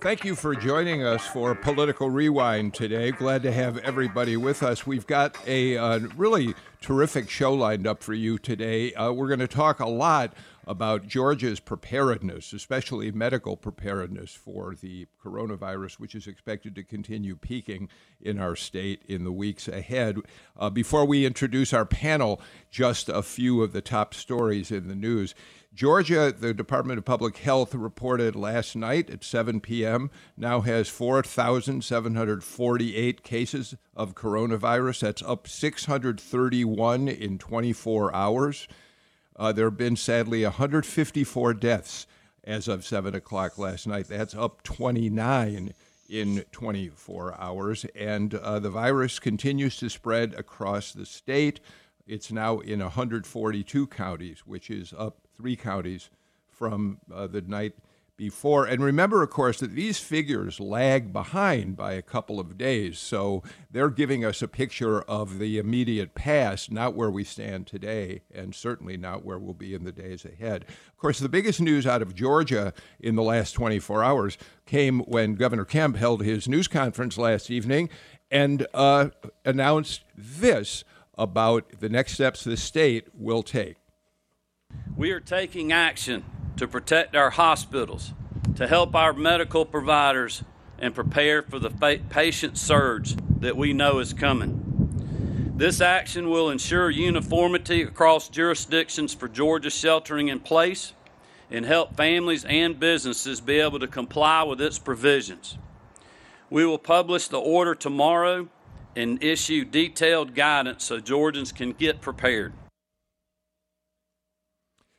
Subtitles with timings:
[0.00, 3.10] Thank you for joining us for Political Rewind today.
[3.10, 4.86] Glad to have everybody with us.
[4.86, 8.94] We've got a uh, really terrific show lined up for you today.
[8.94, 10.34] Uh, we're going to talk a lot
[10.68, 17.88] about Georgia's preparedness, especially medical preparedness for the coronavirus, which is expected to continue peaking
[18.20, 20.18] in our state in the weeks ahead.
[20.56, 22.40] Uh, before we introduce our panel,
[22.70, 25.34] just a few of the top stories in the news.
[25.78, 33.22] Georgia, the Department of Public Health reported last night at 7 p.m., now has 4,748
[33.22, 34.98] cases of coronavirus.
[34.98, 38.66] That's up 631 in 24 hours.
[39.36, 42.08] Uh, there have been sadly 154 deaths
[42.42, 44.08] as of 7 o'clock last night.
[44.08, 45.74] That's up 29
[46.08, 47.86] in 24 hours.
[47.94, 51.60] And uh, the virus continues to spread across the state.
[52.04, 56.10] It's now in 142 counties, which is up three counties
[56.50, 57.74] from uh, the night
[58.16, 58.66] before.
[58.66, 62.98] And remember, of course, that these figures lag behind by a couple of days.
[62.98, 68.22] So they're giving us a picture of the immediate past, not where we stand today,
[68.34, 70.64] and certainly not where we'll be in the days ahead.
[70.64, 75.36] Of course, the biggest news out of Georgia in the last 24 hours came when
[75.36, 77.88] Governor Kemp held his news conference last evening
[78.32, 79.10] and uh,
[79.44, 80.82] announced this
[81.16, 83.76] about the next steps the state will take.
[84.98, 86.24] We are taking action
[86.56, 88.14] to protect our hospitals,
[88.56, 90.42] to help our medical providers,
[90.76, 91.70] and prepare for the
[92.10, 95.52] patient surge that we know is coming.
[95.56, 100.94] This action will ensure uniformity across jurisdictions for Georgia sheltering in place
[101.48, 105.56] and help families and businesses be able to comply with its provisions.
[106.50, 108.48] We will publish the order tomorrow
[108.96, 112.52] and issue detailed guidance so Georgians can get prepared.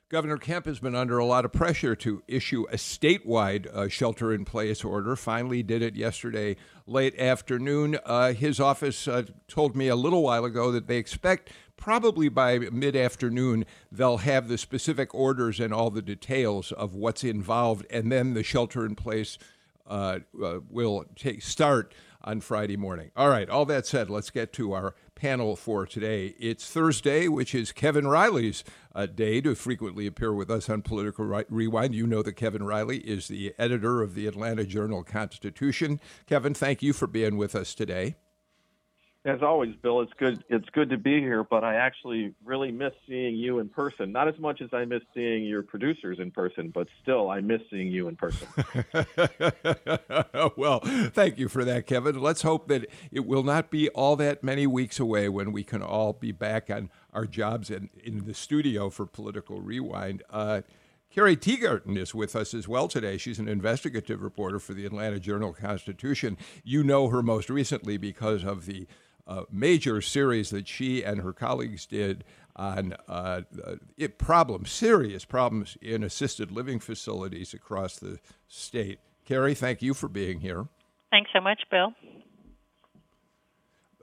[0.09, 4.34] Governor Kemp has been under a lot of pressure to issue a statewide uh, shelter
[4.34, 5.16] in place order.
[5.16, 6.56] Finally, did it yesterday
[6.88, 7.96] late afternoon.
[8.03, 12.58] Uh, his office uh, told me a little while ago that they expect probably by
[12.58, 18.12] mid afternoon they'll have the specific orders and all the details of what's involved, and
[18.12, 19.38] then the shelter in place
[19.86, 21.94] uh, uh, will take start
[22.24, 23.12] on Friday morning.
[23.16, 26.34] All right, all that said, let's get to our panel for today.
[26.40, 28.63] It's Thursday, which is Kevin Riley's
[28.96, 31.94] uh, day to frequently appear with us on Political Rewind.
[31.94, 36.00] You know that Kevin Riley is the editor of the Atlanta Journal Constitution.
[36.25, 38.16] Kevin, thank you for being with us today.
[39.25, 40.46] As always, Bill, it's good.
[40.47, 44.13] It's good to be here, but I actually really miss seeing you in person.
[44.13, 47.59] Not as much as I miss seeing your producers in person, but still, I miss
[47.69, 48.47] seeing you in person.
[50.56, 52.22] well, thank you for that, Kevin.
[52.22, 55.81] Let's hope that it will not be all that many weeks away when we can
[55.81, 60.24] all be back on our jobs in, in the studio for Political Rewind.
[60.29, 60.62] Uh,
[61.12, 63.18] Carrie Teegardin is with us as well today.
[63.18, 66.38] She's an investigative reporter for the Atlanta Journal Constitution.
[66.63, 68.88] You know her most recently because of the
[69.28, 72.24] uh, major series that she and her colleagues did
[72.56, 73.41] on uh,
[73.97, 79.00] it problems, serious problems in assisted living facilities across the state.
[79.25, 80.68] Carrie, thank you for being here.
[81.09, 81.94] Thanks so much, Bill.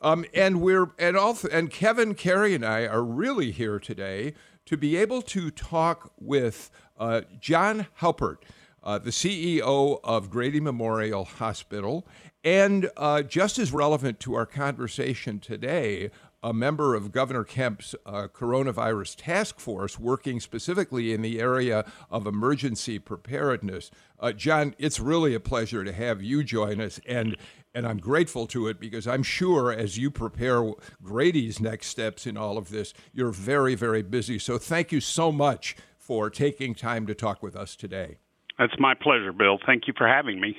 [0.03, 4.35] Um, and we're and also and Kevin, Carrie, and I are really here today
[4.67, 8.45] to be able to talk with uh, John Haupert,
[8.87, 12.07] uh, the CEO of Grady Memorial Hospital,
[12.45, 16.11] and uh, just as relevant to our conversation today,
[16.41, 22.29] a member of Governor Kemp's uh, coronavirus task force working specifically in the area of
[22.29, 23.91] emergency preparedness.
[24.21, 27.37] Uh, John, it's really a pleasure to have you join us, and
[27.75, 32.37] and I'm grateful to it because I'm sure as you prepare Grady's next steps in
[32.37, 34.39] all of this, you're very, very busy.
[34.39, 38.19] So thank you so much for taking time to talk with us today.
[38.59, 39.59] That's my pleasure, Bill.
[39.65, 40.57] Thank you for having me.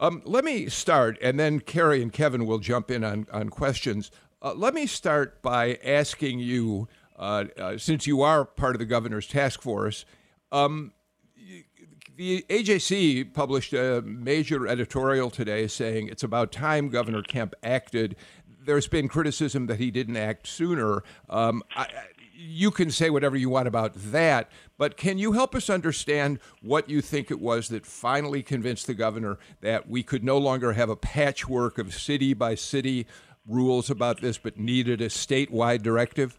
[0.00, 4.10] Um, let me start, and then Carrie and Kevin will jump in on, on questions.
[4.40, 8.84] Uh, let me start by asking you, uh, uh, since you are part of the
[8.84, 10.04] governor's task force,
[10.50, 10.92] um,
[12.16, 18.16] the AJC published a major editorial today saying it's about time Governor Kemp acted.
[18.64, 21.04] There's been criticism that he didn't act sooner.
[21.30, 21.86] Um, I,
[22.34, 24.50] you can say whatever you want about that,
[24.82, 28.94] but can you help us understand what you think it was that finally convinced the
[28.94, 33.06] governor that we could no longer have a patchwork of city by city
[33.46, 36.36] rules about this, but needed a statewide directive?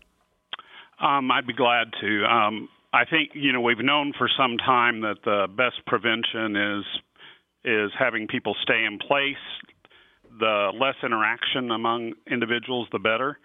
[0.99, 2.25] Um, I'd be glad to.
[2.25, 6.85] Um, I think you know we've known for some time that the best prevention is
[7.63, 9.37] is having people stay in place.
[10.37, 13.39] The less interaction among individuals, the better.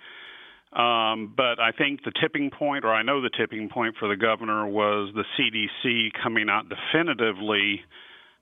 [0.73, 4.17] Um, but I think the tipping point, or I know the tipping point for the
[4.17, 7.81] governor, was the CDC coming out definitively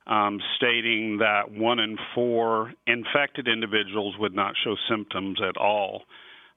[0.06, 6.02] um, stating that one in four infected individuals would not show symptoms at all.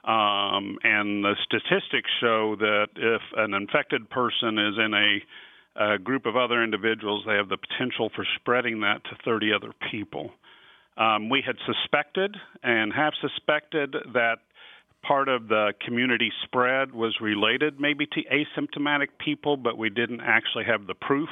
[0.03, 6.25] Um, and the statistics show that if an infected person is in a, a, group
[6.25, 10.31] of other individuals, they have the potential for spreading that to 30 other people.
[10.95, 14.39] Um, we had suspected and have suspected that
[15.03, 20.65] part of the community spread was related maybe to asymptomatic people, but we didn't actually
[20.65, 21.29] have the proof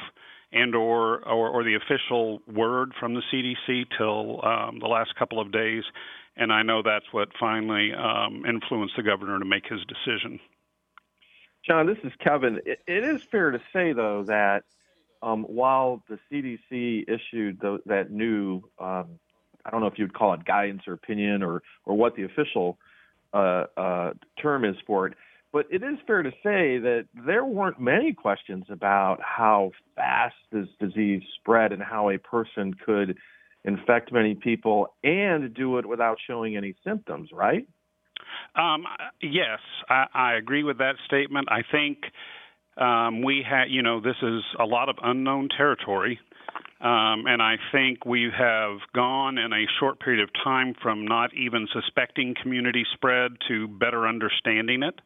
[0.52, 5.40] and or, or, or the official word from the CDC till um, the last couple
[5.40, 5.84] of days,
[6.36, 10.40] and I know that's what finally um, influenced the governor to make his decision.
[11.66, 12.60] John, this is Kevin.
[12.64, 14.64] it, it is fair to say, though, that
[15.22, 19.18] um, while the CDC issued the, that new, um,
[19.64, 22.78] I don't know if you'd call it guidance or opinion or or what the official
[23.32, 24.10] uh, uh,
[24.40, 25.14] term is for it,
[25.52, 30.68] but it is fair to say that there weren't many questions about how fast this
[30.78, 33.16] disease spread and how a person could
[33.64, 37.66] infect many people and do it without showing any symptoms, right?
[38.54, 38.84] Um,
[39.20, 41.48] yes, I, I agree with that statement.
[41.50, 41.98] I think
[42.76, 46.20] um, we had, you know, this is a lot of unknown territory.
[46.80, 51.34] Um, and I think we have gone in a short period of time from not
[51.34, 55.00] even suspecting community spread to better understanding it.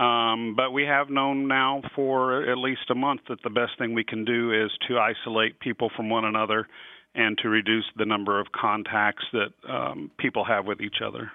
[0.00, 3.94] Um, but we have known now for at least a month that the best thing
[3.94, 6.66] we can do is to isolate people from one another
[7.14, 11.30] and to reduce the number of contacts that um, people have with each other.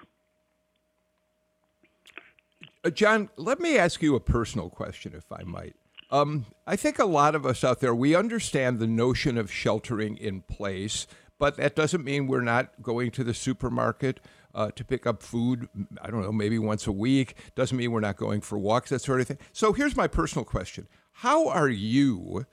[2.84, 5.76] Uh, John, let me ask you a personal question, if I might.
[6.10, 10.16] Um, I think a lot of us out there, we understand the notion of sheltering
[10.16, 11.06] in place,
[11.38, 14.20] but that doesn't mean we're not going to the supermarket
[14.54, 15.68] uh, to pick up food,
[16.02, 17.36] I don't know, maybe once a week.
[17.54, 19.38] Doesn't mean we're not going for walks, that sort of thing.
[19.52, 22.46] So here's my personal question How are you?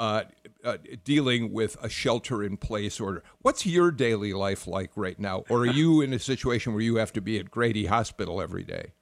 [0.00, 0.24] Uh,
[0.64, 3.22] uh, dealing with a shelter in place order.
[3.42, 5.44] What's your daily life like right now?
[5.48, 8.64] Or are you in a situation where you have to be at Grady Hospital every
[8.64, 8.94] day?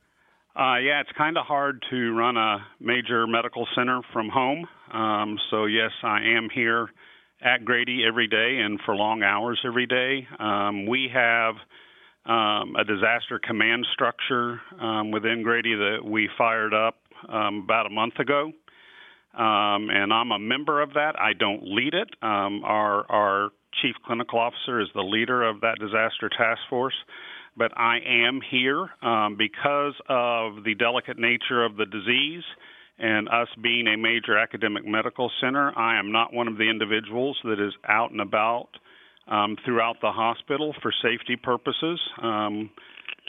[0.57, 4.67] Uh, yeah, it's kind of hard to run a major medical center from home.
[4.93, 6.89] Um, so, yes, I am here
[7.41, 10.27] at Grady every day and for long hours every day.
[10.41, 11.55] Um, we have
[12.27, 16.97] um, a disaster command structure um, within Grady that we fired up
[17.29, 18.51] um, about a month ago.
[19.33, 21.13] Um, and I'm a member of that.
[21.17, 22.09] I don't lead it.
[22.23, 23.51] Um, our, our
[23.81, 26.95] chief clinical officer is the leader of that disaster task force.
[27.61, 32.43] But I am here um, because of the delicate nature of the disease
[32.99, 35.71] and us being a major academic medical center.
[35.79, 38.69] I am not one of the individuals that is out and about
[39.29, 42.01] um, throughout the hospital for safety purposes.
[42.23, 42.71] Um,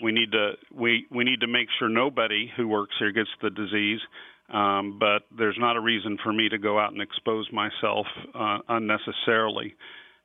[0.01, 3.49] we need to we we need to make sure nobody who works here gets the
[3.49, 3.99] disease.
[4.47, 8.59] Um, but there's not a reason for me to go out and expose myself uh,
[8.69, 9.75] unnecessarily.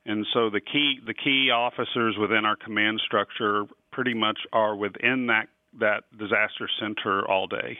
[0.07, 3.65] And so the key the key officers within our command structure
[3.97, 5.47] pretty much are within that
[5.79, 7.79] that disaster center all day.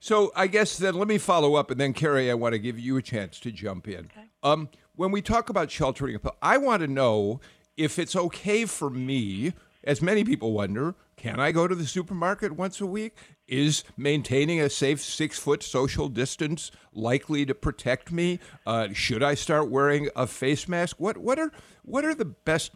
[0.00, 2.78] So I guess then let me follow up, and then Carrie, I want to give
[2.78, 4.06] you a chance to jump in.
[4.06, 4.24] Okay.
[4.42, 7.42] Um, when we talk about sheltering, I want to know
[7.76, 9.52] if it's okay for me,
[9.84, 13.16] as many people wonder, can I go to the supermarket once a week?
[13.46, 18.40] Is maintaining a safe six foot social distance likely to protect me?
[18.66, 20.96] Uh, should I start wearing a face mask?
[20.98, 21.52] What what are
[21.84, 22.72] what are the best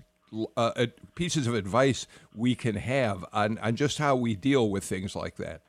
[0.57, 5.15] uh, pieces of advice we can have on, on just how we deal with things
[5.15, 5.63] like that?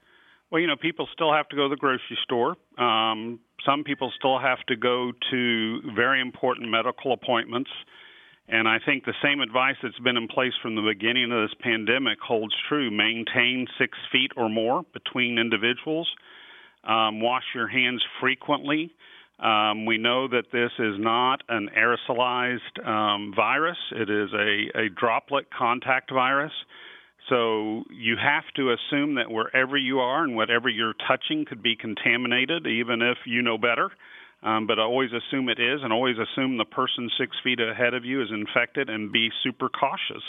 [0.49, 2.55] Well, you know, people still have to go to the grocery store.
[2.77, 7.69] Um, some people still have to go to very important medical appointments.
[8.49, 11.57] And I think the same advice that's been in place from the beginning of this
[11.59, 12.89] pandemic holds true.
[12.89, 16.09] Maintain six feet or more between individuals.
[16.85, 18.93] Um, wash your hands frequently.
[19.39, 24.89] Um, we know that this is not an aerosolized um, virus, it is a, a
[24.89, 26.53] droplet contact virus.
[27.29, 31.75] So you have to assume that wherever you are and whatever you're touching could be
[31.75, 33.91] contaminated, even if you know better.
[34.44, 38.06] Um, but always assume it is, and always assume the person six feet ahead of
[38.06, 40.24] you is infected, and be super cautious.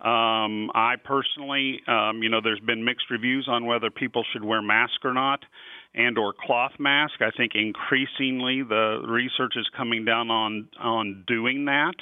[0.00, 4.62] Um, I personally, um, you know, there's been mixed reviews on whether people should wear
[4.62, 5.40] masks or not,
[5.96, 7.14] and or cloth mask.
[7.20, 11.94] I think increasingly the research is coming down on on doing that.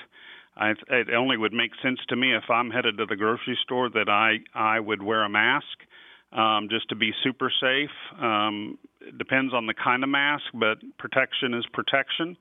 [0.56, 3.88] I, it only would make sense to me if I'm headed to the grocery store
[3.90, 5.78] that I I would wear a mask.
[6.32, 7.90] um, just to be super safe.
[8.20, 12.36] Um, it depends on the kind of mask, but protection is protection.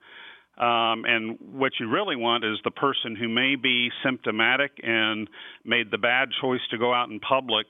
[0.58, 5.28] Um, and what you really want is the person who may be symptomatic and
[5.66, 7.66] made the bad choice to go out in public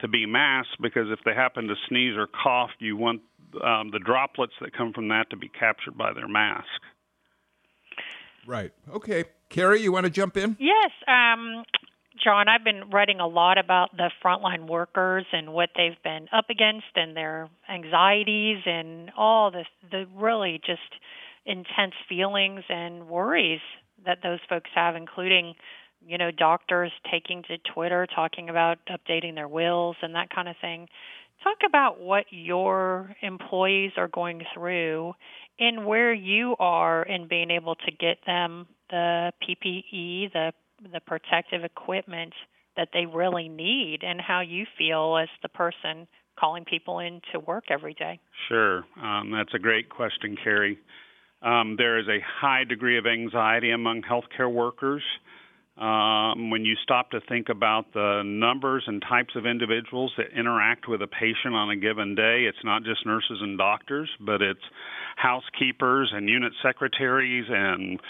[0.00, 3.22] to be masked because if they happen to sneeze or cough, you want
[3.62, 6.66] um, the droplets that come from that to be captured by their mask.
[8.46, 8.72] Right.
[8.92, 9.24] Okay.
[9.50, 10.56] Carrie, you want to jump in?
[10.58, 10.90] Yes.
[11.06, 11.64] Um,
[12.22, 16.46] John, I've been writing a lot about the frontline workers and what they've been up
[16.50, 20.80] against and their anxieties and all the the really just
[21.46, 23.60] intense feelings and worries
[24.04, 25.54] that those folks have, including,
[26.06, 30.56] you know, doctors taking to Twitter talking about updating their wills and that kind of
[30.60, 30.88] thing.
[31.42, 35.14] Talk about what your employees are going through
[35.58, 40.52] and where you are in being able to get them the PPE, the
[40.92, 42.32] the protective equipment
[42.76, 46.06] that they really need and how you feel as the person
[46.38, 48.20] calling people in to work every day.
[48.48, 48.84] Sure.
[49.02, 50.78] Um, that's a great question, Carrie.
[51.42, 55.02] Um, there is a high degree of anxiety among healthcare workers.
[55.78, 60.88] Um, when you stop to think about the numbers and types of individuals that interact
[60.88, 64.64] with a patient on a given day, it's not just nurses and doctors, but it's
[65.16, 68.00] housekeepers and unit secretaries and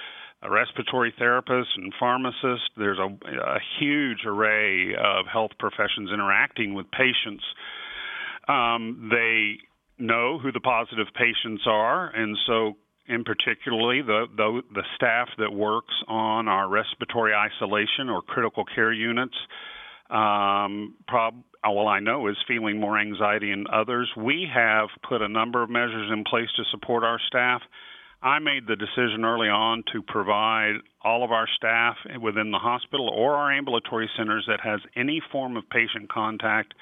[0.51, 2.69] respiratory therapists and pharmacists.
[2.77, 7.45] There's a, a huge array of health professions interacting with patients.
[8.49, 9.59] Um, they
[9.99, 12.77] know who the positive patients are, and so
[13.09, 18.93] in particularly the, the, the staff that works on our respiratory isolation or critical care
[18.93, 19.35] units.
[20.11, 24.11] Um, prob- well, I know is feeling more anxiety than others.
[24.17, 27.63] We have put a number of measures in place to support our staff.
[28.23, 33.09] I made the decision early on to provide all of our staff within the hospital
[33.09, 36.75] or our ambulatory centers that has any form of patient contact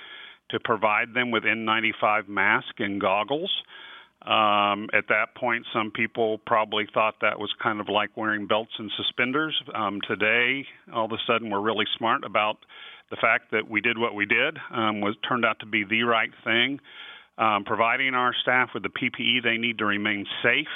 [0.50, 3.50] to provide them with N95 mask and goggles.
[4.26, 8.72] Um, at that point, some people probably thought that was kind of like wearing belts
[8.78, 9.54] and suspenders.
[9.72, 12.58] Um, today, all of a sudden, we're really smart about
[13.10, 16.02] the fact that we did what we did um, was turned out to be the
[16.02, 16.80] right thing.
[17.38, 20.72] Um, providing our staff with the PPE they need to remain safe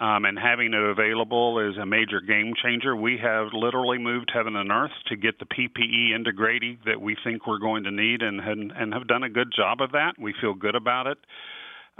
[0.00, 2.96] um, and having it available is a major game changer.
[2.96, 7.16] We have literally moved heaven and earth to get the PPE into Grady that we
[7.22, 10.14] think we're going to need, and and, and have done a good job of that.
[10.18, 11.18] We feel good about it.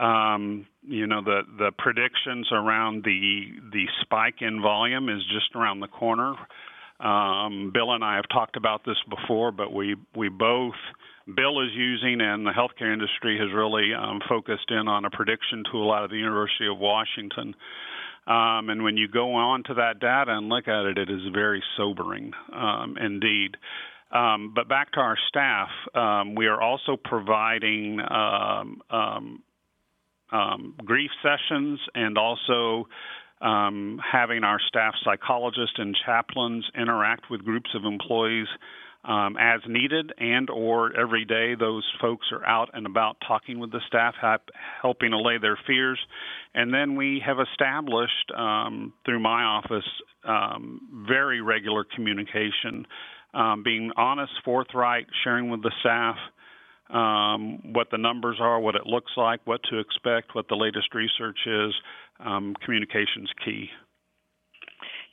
[0.01, 5.81] Um, you know the the predictions around the the spike in volume is just around
[5.81, 6.35] the corner.
[7.01, 10.75] Um, Bill and I have talked about this before, but we we both
[11.27, 15.65] Bill is using and the healthcare industry has really um, focused in on a prediction
[15.71, 17.55] tool out of the University of Washington.
[18.27, 21.21] Um, and when you go on to that data and look at it, it is
[21.33, 23.57] very sobering um, indeed.
[24.13, 28.83] Um, but back to our staff, um, we are also providing um,
[30.33, 32.87] um, grief sessions and also
[33.41, 38.47] having our staff psychologists and chaplains interact with groups of employees
[39.05, 43.73] um, as needed and or every day those folks are out and about talking with
[43.73, 44.15] the staff
[44.83, 45.99] helping allay their fears.
[46.55, 49.89] And then we have established um, through my office
[50.25, 52.87] um, very regular communication
[53.33, 56.17] um, being honest forthright sharing with the staff
[56.93, 60.95] um, what the numbers are what it looks like what to expect what the latest
[60.95, 61.75] research is
[62.25, 63.69] um, communication's key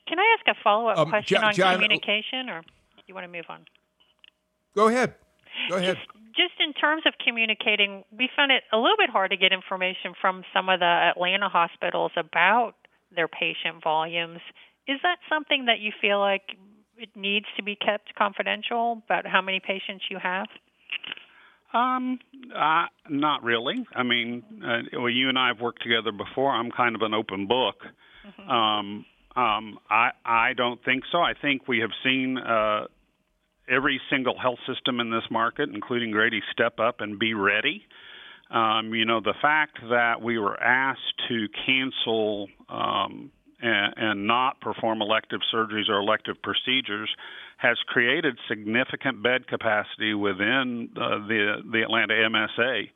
[0.08, 2.64] can I ask a follow up question John, on John, communication, or
[3.08, 3.66] you want to move on?
[4.76, 5.16] Go ahead.
[5.70, 5.96] Go ahead.
[5.96, 9.52] Just, just in terms of communicating, we found it a little bit hard to get
[9.52, 12.74] information from some of the Atlanta hospitals about
[13.16, 14.40] their patient volumes.
[14.88, 16.44] Is that something that you feel like
[16.98, 20.48] it needs to be kept confidential about how many patients you have?
[21.74, 22.20] Um,
[22.56, 23.86] uh, not really.
[23.94, 26.52] I mean, uh, well, you and I have worked together before.
[26.52, 27.76] I'm kind of an open book.
[28.26, 28.50] Mm-hmm.
[28.50, 29.06] Um,
[29.36, 31.20] um, I I don't think so.
[31.20, 32.86] I think we have seen uh,
[33.70, 37.84] every single health system in this market, including Grady, step up and be ready.
[38.50, 43.30] Um, you know, the fact that we were asked to cancel um,
[43.62, 47.10] and, and, not perform elective surgeries or elective procedures
[47.58, 52.90] has created significant bed capacity within uh, the the Atlanta MSA.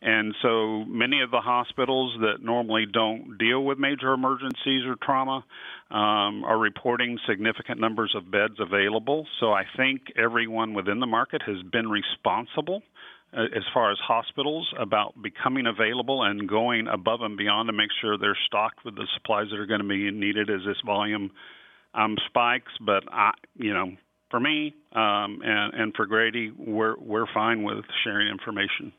[0.00, 5.44] And so many of the hospitals that normally don't deal with major emergencies or trauma
[5.90, 9.26] um, are reporting significant numbers of beds available.
[9.40, 12.82] So I think everyone within the market has been responsible
[13.36, 17.90] uh, as far as hospitals about becoming available and going above and beyond to make
[18.00, 21.32] sure they're stocked with the supplies that are going to be needed as this volume
[21.94, 22.72] um, spikes.
[22.84, 23.92] But I, you know,
[24.30, 28.92] for me um, and, and for Grady, we're we're fine with sharing information.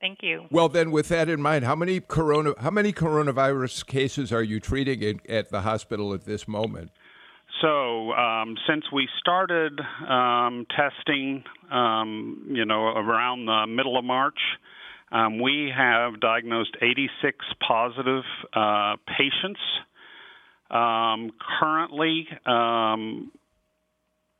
[0.00, 0.44] Thank you.
[0.50, 4.60] Well, then, with that in mind, how many corona how many coronavirus cases are you
[4.60, 6.90] treating in, at the hospital at this moment?
[7.62, 14.38] So, um, since we started um, testing, um, you know, around the middle of March,
[15.10, 19.60] um, we have diagnosed 86 positive uh, patients.
[20.70, 23.30] Um, currently, um,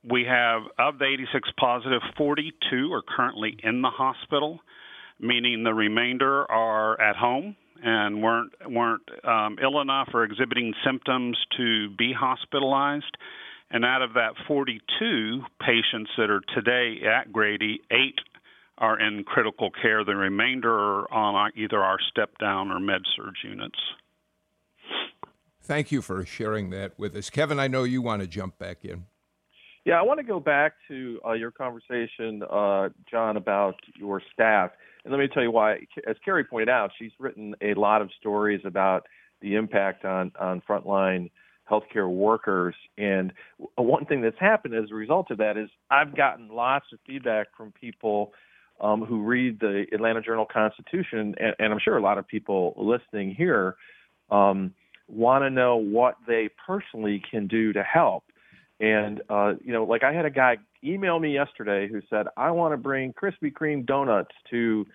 [0.08, 4.60] we have of the 86 positive, 42 are currently in the hospital,
[5.20, 11.36] meaning the remainder are at home and weren't weren't um, ill enough or exhibiting symptoms
[11.56, 13.16] to be hospitalized.
[13.70, 18.18] And out of that 42 patients that are today at Grady, eight
[18.78, 20.04] are in critical care.
[20.04, 23.78] The remainder are on either our step down or med surg units.
[25.66, 27.28] Thank you for sharing that with us.
[27.28, 29.04] Kevin, I know you want to jump back in.
[29.84, 34.70] Yeah, I want to go back to uh, your conversation, uh, John, about your staff.
[35.04, 35.78] And let me tell you why.
[36.08, 39.06] As Carrie pointed out, she's written a lot of stories about
[39.40, 41.30] the impact on, on frontline
[41.68, 42.76] healthcare workers.
[42.96, 43.32] And
[43.74, 47.48] one thing that's happened as a result of that is I've gotten lots of feedback
[47.56, 48.32] from people
[48.80, 52.74] um, who read the Atlanta Journal Constitution, and, and, I'm sure a lot of people
[52.76, 53.76] listening here
[54.30, 54.74] um,
[55.08, 58.24] want to know what they personally can do to help.
[58.80, 62.50] And uh, you know, like I had a guy email me yesterday who said, "I
[62.50, 64.86] want to bring Krispy Kreme donuts to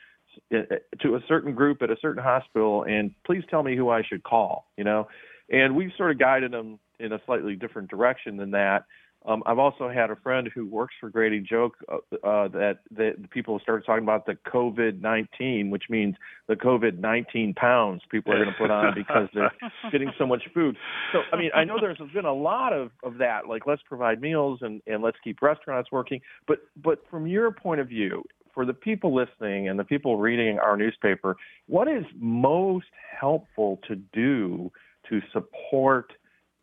[0.53, 4.03] uh, to a certain group at a certain hospital, and please tell me who I
[4.03, 5.07] should call." You know,
[5.49, 8.85] and we've sort of guided them in a slightly different direction than that.
[9.23, 11.97] Um, I've also had a friend who works for Grady joke uh,
[12.27, 16.15] uh, that that people started talking about the COVID nineteen, which means
[16.47, 19.51] the COVID nineteen pounds people are going to put on because they're
[19.91, 20.75] getting so much food.
[21.13, 24.21] So I mean, I know there's been a lot of of that, like let's provide
[24.21, 26.21] meals and and let's keep restaurants working.
[26.47, 28.23] But but from your point of view,
[28.55, 31.37] for the people listening and the people reading our newspaper,
[31.67, 32.87] what is most
[33.19, 34.71] helpful to do
[35.09, 36.13] to support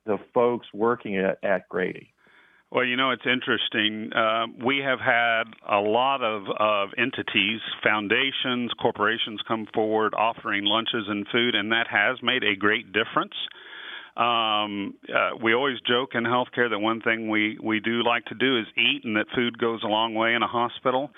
[0.06, 2.12] the folks working at, at Grady?
[2.70, 4.12] Well, you know, it's interesting.
[4.12, 11.06] Uh, we have had a lot of, of entities, foundations, corporations come forward offering lunches
[11.08, 13.32] and food, and that has made a great difference.
[14.18, 18.34] Um, uh, we always joke in healthcare that one thing we, we do like to
[18.34, 21.10] do is eat, and that food goes a long way in a hospital.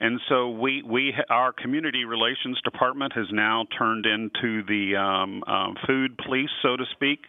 [0.00, 5.76] And so we we our community relations department has now turned into the um, um,
[5.86, 7.20] food police, so to speak.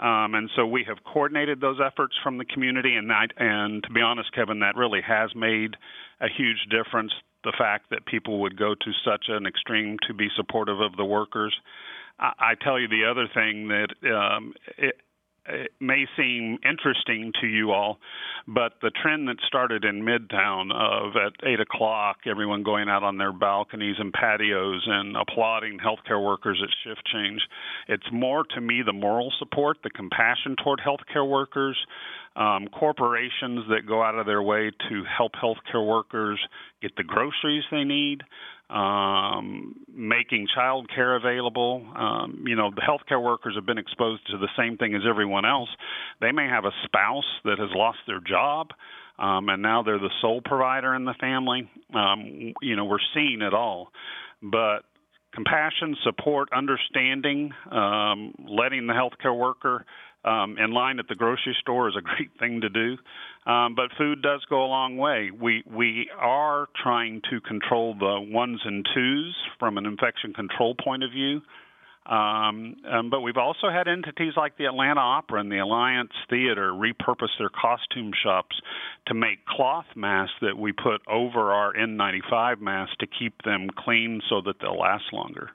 [0.00, 3.90] Um, and so we have coordinated those efforts from the community, and I, and to
[3.90, 5.76] be honest, Kevin, that really has made
[6.20, 7.12] a huge difference.
[7.44, 11.04] The fact that people would go to such an extreme to be supportive of the
[11.04, 11.54] workers.
[12.18, 14.96] I, I tell you the other thing that um, it,
[15.46, 17.98] it may seem interesting to you all,
[18.46, 23.18] but the trend that started in Midtown of at eight o'clock, everyone going out on
[23.18, 27.40] their balconies and patios and applauding healthcare workers at shift change,
[27.88, 31.76] it's more to me the moral support, the compassion toward healthcare workers,
[32.36, 36.40] um, corporations that go out of their way to help healthcare workers
[36.82, 38.22] get the groceries they need
[38.70, 41.86] um, making child care available.
[41.96, 45.44] Um, you know, the healthcare workers have been exposed to the same thing as everyone
[45.44, 45.68] else.
[46.20, 48.68] They may have a spouse that has lost their job.
[49.18, 51.70] Um, and now they're the sole provider in the family.
[51.94, 53.92] Um, you know, we're seeing it all.
[54.42, 54.80] But
[55.32, 59.84] compassion, support, understanding, um, letting the healthcare worker
[60.24, 62.96] um, in line at the grocery store is a great thing to do.
[63.50, 65.30] Um, but food does go a long way.
[65.30, 71.04] We we are trying to control the ones and twos from an infection control point
[71.04, 71.42] of view.
[72.06, 76.70] Um, um, but we've also had entities like the Atlanta Opera and the Alliance Theater
[76.70, 78.56] repurpose their costume shops
[79.06, 84.20] to make cloth masks that we put over our N95 masks to keep them clean
[84.28, 85.50] so that they'll last longer.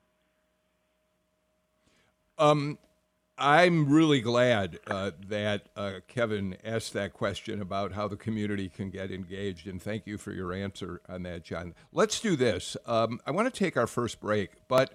[2.40, 2.80] Um,
[3.40, 8.90] I'm really glad uh, that uh, Kevin asked that question about how the community can
[8.90, 11.74] get engaged, and thank you for your answer on that, John.
[11.94, 12.76] Let's do this.
[12.86, 14.92] Um, I want to take our first break, but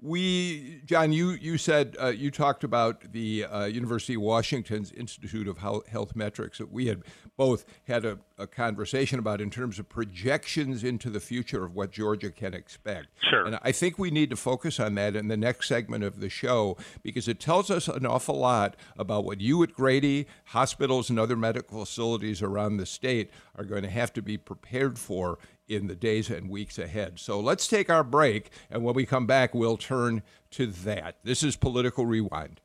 [0.00, 5.48] we, John, you you said uh, you talked about the uh, University of Washington's Institute
[5.48, 7.02] of Health Metrics that we had
[7.36, 11.92] both had a, a, conversation about in terms of projections into the future of what
[11.92, 13.06] Georgia can expect.
[13.28, 13.44] Sure.
[13.44, 16.28] And I think we need to focus on that in the next segment of the
[16.28, 21.18] show because it tells us an awful lot about what you at Grady, hospitals, and
[21.18, 25.86] other medical facilities around the state are going to have to be prepared for in
[25.86, 27.18] the days and weeks ahead.
[27.18, 31.18] So let's take our break, and when we come back, we'll turn to that.
[31.22, 32.60] This is Political Rewind.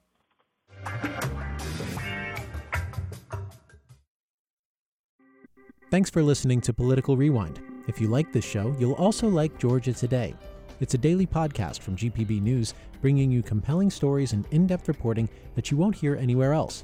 [5.92, 7.62] Thanks for listening to Political Rewind.
[7.88, 10.34] If you like this show, you'll also like Georgia Today.
[10.80, 15.30] It's a daily podcast from GPB News, bringing you compelling stories and in depth reporting
[15.56, 16.84] that you won't hear anywhere else.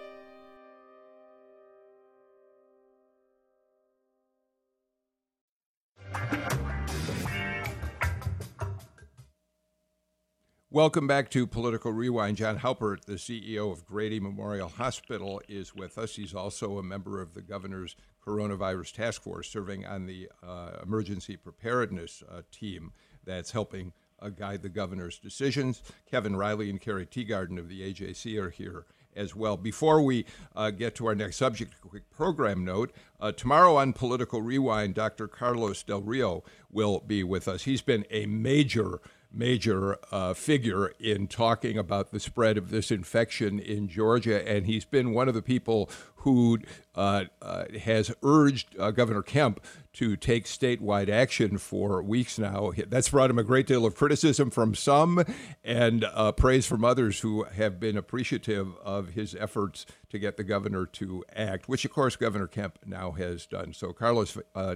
[10.73, 12.37] Welcome back to Political Rewind.
[12.37, 16.15] John Haupert, the CEO of Grady Memorial Hospital, is with us.
[16.15, 21.35] He's also a member of the governor's coronavirus task force, serving on the uh, emergency
[21.35, 22.93] preparedness uh, team
[23.25, 25.83] that's helping uh, guide the governor's decisions.
[26.09, 29.57] Kevin Riley and Carrie Teegardin of the AJC are here as well.
[29.57, 32.93] Before we uh, get to our next subject, a quick program note.
[33.19, 35.27] Uh, tomorrow on Political Rewind, Dr.
[35.27, 37.63] Carlos Del Rio will be with us.
[37.63, 39.01] He's been a major
[39.33, 44.85] major uh, figure in talking about the spread of this infection in Georgia, and he's
[44.85, 45.89] been one of the people
[46.21, 46.59] who
[46.93, 49.63] uh, uh, has urged uh, Governor Kemp
[49.93, 52.71] to take statewide action for weeks now.
[52.87, 55.25] That's brought him a great deal of criticism from some
[55.63, 60.43] and uh, praise from others who have been appreciative of his efforts to get the
[60.43, 63.73] governor to act, which, of course, Governor Kemp now has done.
[63.73, 64.75] So Carlos uh,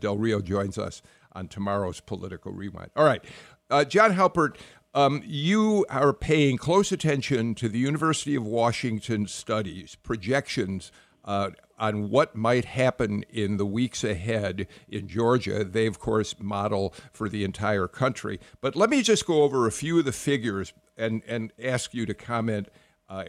[0.00, 1.02] Del Rio joins us
[1.36, 2.90] on tomorrow's Political Rewind.
[2.96, 3.22] All right.
[3.70, 4.58] Uh, John Haupert,
[4.94, 10.90] um, you are paying close attention to the University of Washington studies, projections
[11.24, 15.64] uh, on what might happen in the weeks ahead in Georgia.
[15.64, 18.40] They, of course, model for the entire country.
[18.60, 22.06] But let me just go over a few of the figures and, and ask you
[22.06, 22.68] to comment
[23.08, 23.24] uh,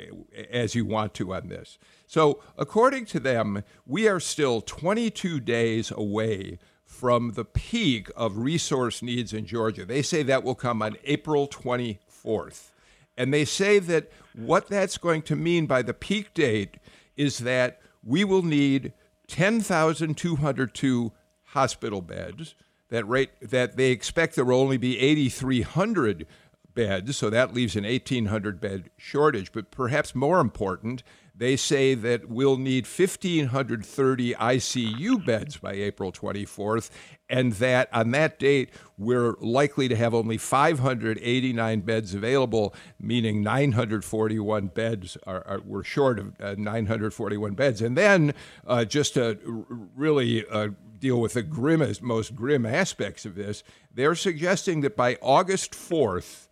[0.49, 1.77] as you want to on this.
[2.07, 9.03] So, according to them, we are still 22 days away from the peak of resource
[9.03, 9.85] needs in Georgia.
[9.85, 12.71] They say that will come on April 24th.
[13.17, 16.77] And they say that what that's going to mean by the peak date
[17.15, 18.93] is that we will need
[19.27, 21.11] 10,202
[21.43, 22.55] hospital beds.
[22.89, 26.25] That rate that they expect there will only be 8,300
[26.73, 29.51] beds, so that leaves an 1,800 bed shortage.
[29.51, 31.03] But perhaps more important,
[31.37, 36.89] they say that we'll need 1,530 ICU beds by April 24th,
[37.29, 44.67] and that on that date, we're likely to have only 589 beds available, meaning 941
[44.67, 47.81] beds are, are we're short of uh, 941 beds.
[47.81, 48.33] And then,
[48.65, 50.69] uh, just to really uh,
[50.99, 56.47] deal with the grimmest, most grim aspects of this, they're suggesting that by August 4th,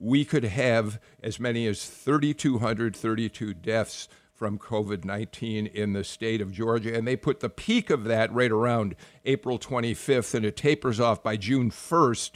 [0.00, 6.52] we could have as many as 3,232 deaths from COVID 19 in the state of
[6.52, 6.94] Georgia.
[6.94, 11.22] And they put the peak of that right around April 25th, and it tapers off
[11.22, 12.32] by June 1st.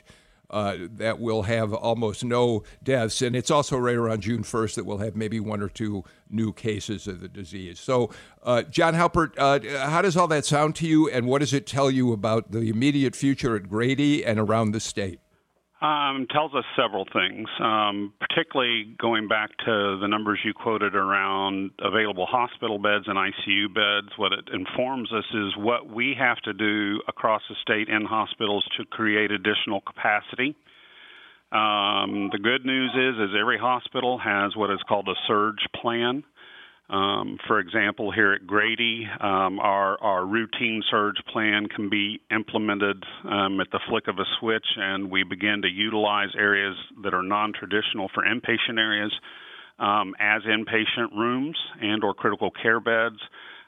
[0.51, 3.21] Uh, that will have almost no deaths.
[3.21, 6.55] And it's also right around June 1st that we'll have maybe one or two new
[6.55, 7.79] cases of the disease.
[7.79, 8.09] So,
[8.43, 11.67] uh, John Haupert, uh, how does all that sound to you, and what does it
[11.67, 15.21] tell you about the immediate future at Grady and around the state?
[15.81, 21.71] Um, tells us several things, um, particularly going back to the numbers you quoted around
[21.79, 24.13] available hospital beds and ICU beds.
[24.17, 28.65] What it informs us is what we have to do across the state in hospitals
[28.77, 30.57] to create additional capacity.
[31.53, 36.25] Um, the good news is, is every hospital has what is called a surge plan.
[36.91, 43.05] Um, for example, here at Grady, um, our, our routine surge plan can be implemented
[43.25, 47.23] um, at the flick of a switch, and we begin to utilize areas that are
[47.23, 49.13] non-traditional for inpatient areas
[49.79, 53.21] um, as inpatient rooms and or critical care beds.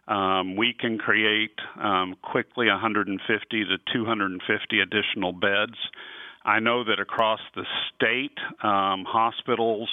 [0.09, 5.77] Um, we can create um, quickly 150 to 250 additional beds.
[6.43, 9.91] I know that across the state, hospitals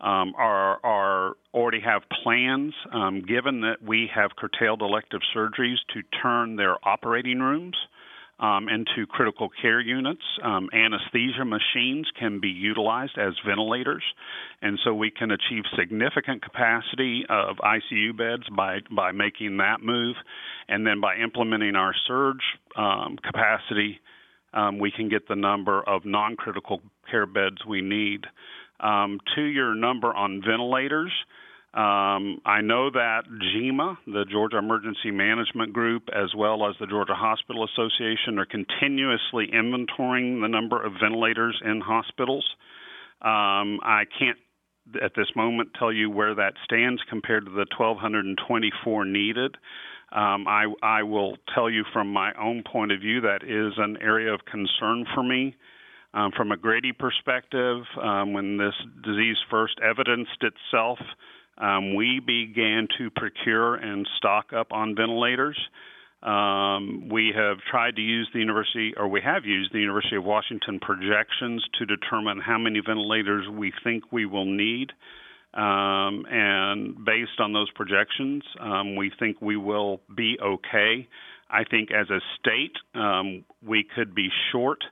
[0.00, 6.02] um, are, are already have plans, um, given that we have curtailed elective surgeries, to
[6.22, 7.76] turn their operating rooms
[8.38, 10.22] um, into critical care units.
[10.42, 14.02] Um, anesthesia machines can be utilized as ventilators,
[14.60, 20.16] and so we can achieve significant capacity of ICU beds by by making that move,
[20.68, 22.42] and then by implementing our surge
[22.76, 24.00] um, capacity.
[24.52, 26.80] Um, we can get the number of non critical
[27.10, 28.26] care beds we need.
[28.80, 31.12] Um, to your number on ventilators,
[31.76, 37.14] um, I know that GEMA, the Georgia Emergency Management Group, as well as the Georgia
[37.14, 42.46] Hospital Association, are continuously inventorying the number of ventilators in hospitals.
[43.20, 44.38] Um, I can't
[45.02, 49.56] at this moment tell you where that stands compared to the 1,224 needed.
[50.12, 53.98] Um, I, I will tell you from my own point of view that is an
[54.00, 55.56] area of concern for me
[56.16, 58.72] Um, from a Grady perspective, um, when this
[59.04, 60.98] disease first evidenced itself,
[61.58, 65.58] um, we began to procure and stock up on ventilators.
[66.22, 70.24] Um, we have tried to use the university, or we have used the University of
[70.24, 74.92] Washington projections to determine how many ventilators we think we will need.
[75.52, 81.06] Um, and based on those projections, um, we think we will be okay.
[81.50, 84.82] I think as a state, um, we could be short.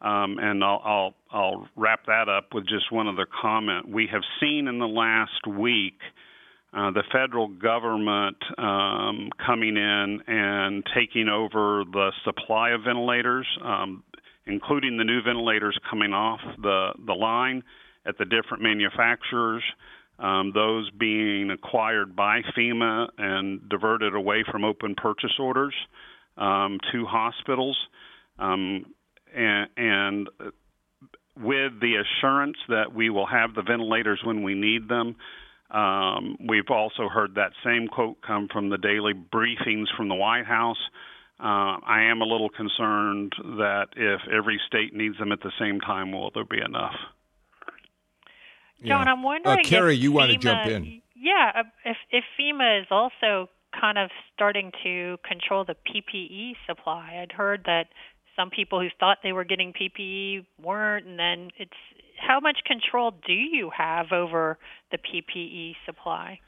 [0.00, 3.88] Um, and I'll, I'll, I'll wrap that up with just one other comment.
[3.88, 5.98] We have seen in the last week
[6.76, 14.04] uh, the federal government um, coming in and taking over the supply of ventilators, um,
[14.46, 17.62] including the new ventilators coming off the, the line
[18.04, 19.62] at the different manufacturers.
[20.18, 25.74] Um, those being acquired by FEMA and diverted away from open purchase orders
[26.36, 27.76] um, to hospitals.
[28.38, 28.86] Um,
[29.34, 30.28] and, and,
[31.38, 35.16] with the assurance that we will have the ventilators when we need them,
[35.70, 40.46] um, we've also heard that same quote come from the daily briefings from the White
[40.46, 40.78] House.
[41.38, 45.80] Uh, I am a little concerned that if every state needs them at the same
[45.80, 46.94] time, will there be enough?
[48.84, 49.12] John, Yeah.
[49.12, 49.58] I'm wondering.
[49.58, 51.02] Uh, Carrie, if you wanna jump in.
[51.14, 57.18] Yeah, uh, if if FEMA is also kind of starting to control the PPE supply.
[57.20, 57.88] I'd heard that
[58.36, 61.72] some people who thought they were getting PPE weren't, and then it's
[62.18, 64.58] how much control do you have over
[64.90, 66.40] the PPE supply?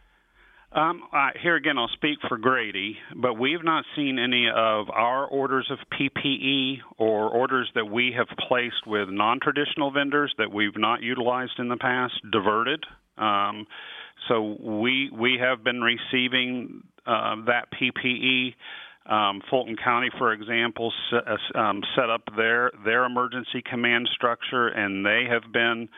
[0.70, 5.24] Um, uh, here again, I'll speak for Grady, but we've not seen any of our
[5.24, 10.76] orders of PPE or orders that we have placed with non traditional vendors that we've
[10.76, 12.84] not utilized in the past diverted.
[13.16, 13.66] Um,
[14.28, 18.54] so we we have been receiving uh, that PPE.
[19.08, 24.68] Um, Fulton County, for example, set, uh, um, set up their their emergency command structure,
[24.68, 25.88] and they have been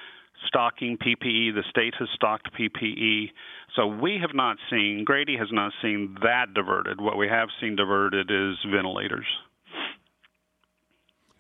[0.47, 1.55] stocking PPE.
[1.55, 3.31] The state has stocked PPE.
[3.77, 7.01] So we have not seen, Grady has not seen that diverted.
[7.01, 9.27] What we have seen diverted is ventilators.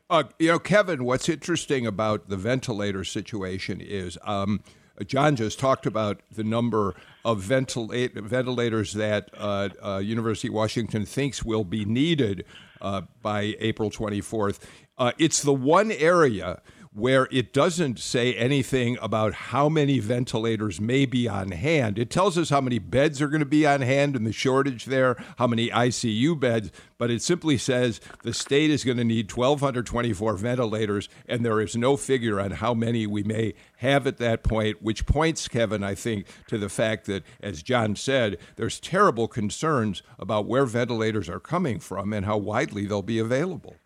[0.09, 4.61] Uh, you know, Kevin, what's interesting about the ventilator situation is um,
[5.07, 11.45] John just talked about the number of ventilators that uh, uh, University of Washington thinks
[11.45, 12.45] will be needed
[12.81, 14.61] uh, by April 24th.
[14.97, 16.61] Uh, it's the one area
[16.93, 22.01] where it doesn't say anything about how many ventilators may be on hand.
[22.01, 24.87] It tells us how many beds are going to be on hand and the shortage
[24.87, 29.33] there, how many ICU beds, but it simply says the state is going to need
[29.33, 34.43] 1,224 ventilators, and there is no figure on how many we may have at that
[34.43, 39.29] point, which points, Kevin, I think, to the fact that, as John said, there's terrible
[39.29, 43.77] concerns about where ventilators are coming from and how widely they'll be available.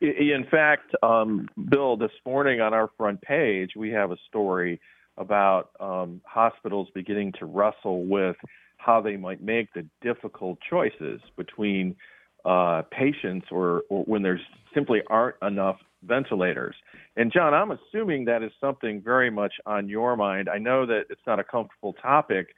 [0.00, 4.80] In fact, um, Bill, this morning on our front page, we have a story
[5.16, 8.36] about um, hospitals beginning to wrestle with
[8.76, 11.96] how they might make the difficult choices between
[12.44, 14.40] uh, patients or, or when there's
[14.74, 16.76] simply aren't enough ventilators.
[17.16, 20.48] And John, I'm assuming that is something very much on your mind.
[20.48, 22.48] I know that it's not a comfortable topic,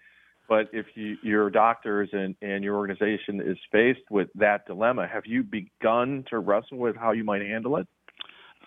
[0.48, 5.24] but if you, your doctors and, and your organization is faced with that dilemma, have
[5.26, 7.86] you begun to wrestle with how you might handle it?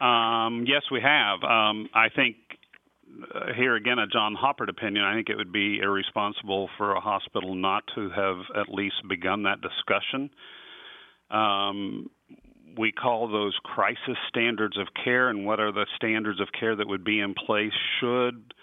[0.02, 1.44] Um, yes, we have.
[1.44, 2.36] Um, I think
[3.34, 5.04] uh, here again, a John Haupert opinion.
[5.04, 9.44] I think it would be irresponsible for a hospital not to have at least begun
[9.44, 10.30] that discussion.
[11.30, 12.10] Um,
[12.78, 16.88] we call those crisis standards of care, and what are the standards of care that
[16.88, 18.54] would be in place should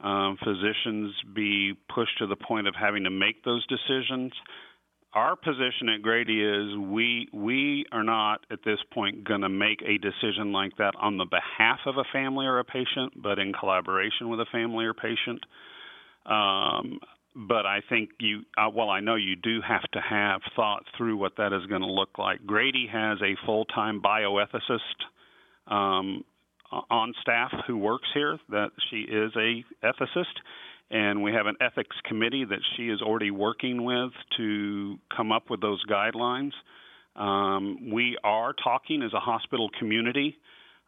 [0.00, 4.32] um, physicians be pushed to the point of having to make those decisions.
[5.14, 9.82] Our position at Grady is we we are not at this point going to make
[9.82, 13.52] a decision like that on the behalf of a family or a patient, but in
[13.52, 15.42] collaboration with a family or patient.
[16.26, 17.00] Um,
[17.34, 21.16] but I think you, uh, well, I know you do have to have thought through
[21.16, 22.44] what that is going to look like.
[22.46, 24.78] Grady has a full time bioethicist
[25.66, 26.24] um,
[26.70, 30.24] on staff who works here that she is a ethicist
[30.90, 35.50] and we have an ethics committee that she is already working with to come up
[35.50, 36.52] with those guidelines.
[37.14, 40.38] Um, we are talking as a hospital community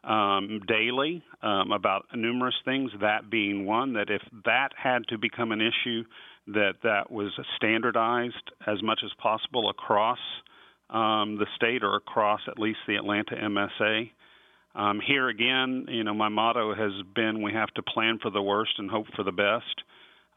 [0.03, 2.91] um, daily um, about numerous things.
[3.01, 6.03] That being one that if that had to become an issue,
[6.47, 10.19] that that was standardized as much as possible across
[10.89, 14.09] um, the state or across at least the Atlanta MSA.
[14.73, 18.41] Um, here again, you know, my motto has been we have to plan for the
[18.41, 19.83] worst and hope for the best,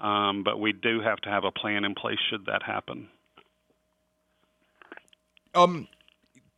[0.01, 3.09] um, but we do have to have a plan in place should that happen.
[5.55, 5.87] Um,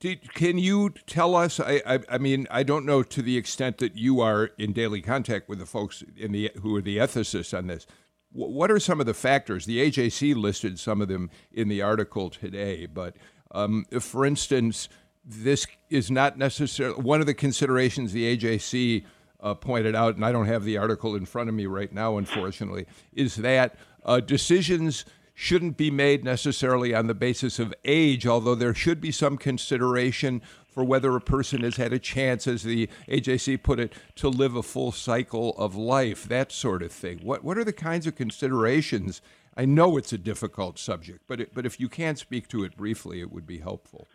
[0.01, 1.61] Did, can you tell us?
[1.61, 5.03] I, I, I, mean, I don't know to the extent that you are in daily
[5.03, 7.87] contact with the folks in the who are the ethicists on this.
[8.33, 9.67] what are some of the factors?
[9.67, 13.17] The AJC listed some of them in the article today, but
[13.51, 14.89] um, for instance,
[15.27, 19.05] this is not necessarily one of the considerations the AJC
[19.41, 22.17] uh, pointed out, and I don't have the article in front of me right now,
[22.17, 28.55] unfortunately, is that uh, decisions shouldn't be made necessarily on the basis of age, although
[28.55, 32.89] there should be some consideration for whether a person has had a chance, as the
[33.09, 37.19] AJC put it, to live a full cycle of life, that sort of thing.
[37.23, 39.21] What, what are the kinds of considerations?
[39.57, 42.77] I know it's a difficult subject, but, it, but if you can speak to it
[42.77, 44.07] briefly, it would be helpful.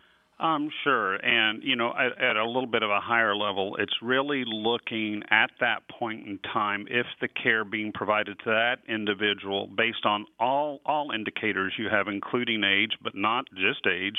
[0.42, 1.14] Um, sure.
[1.24, 5.22] And, you know, at, at, a little bit of a higher level, it's really looking
[5.30, 10.26] at that point in time if the care being provided to that individual, based on
[10.40, 14.18] all, all indicators you have, including age, but not just age,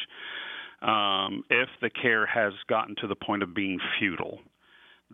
[0.81, 4.39] um, if the care has gotten to the point of being futile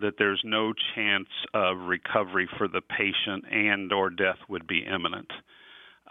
[0.01, 5.29] that there's no chance of recovery for the patient and or death would be imminent.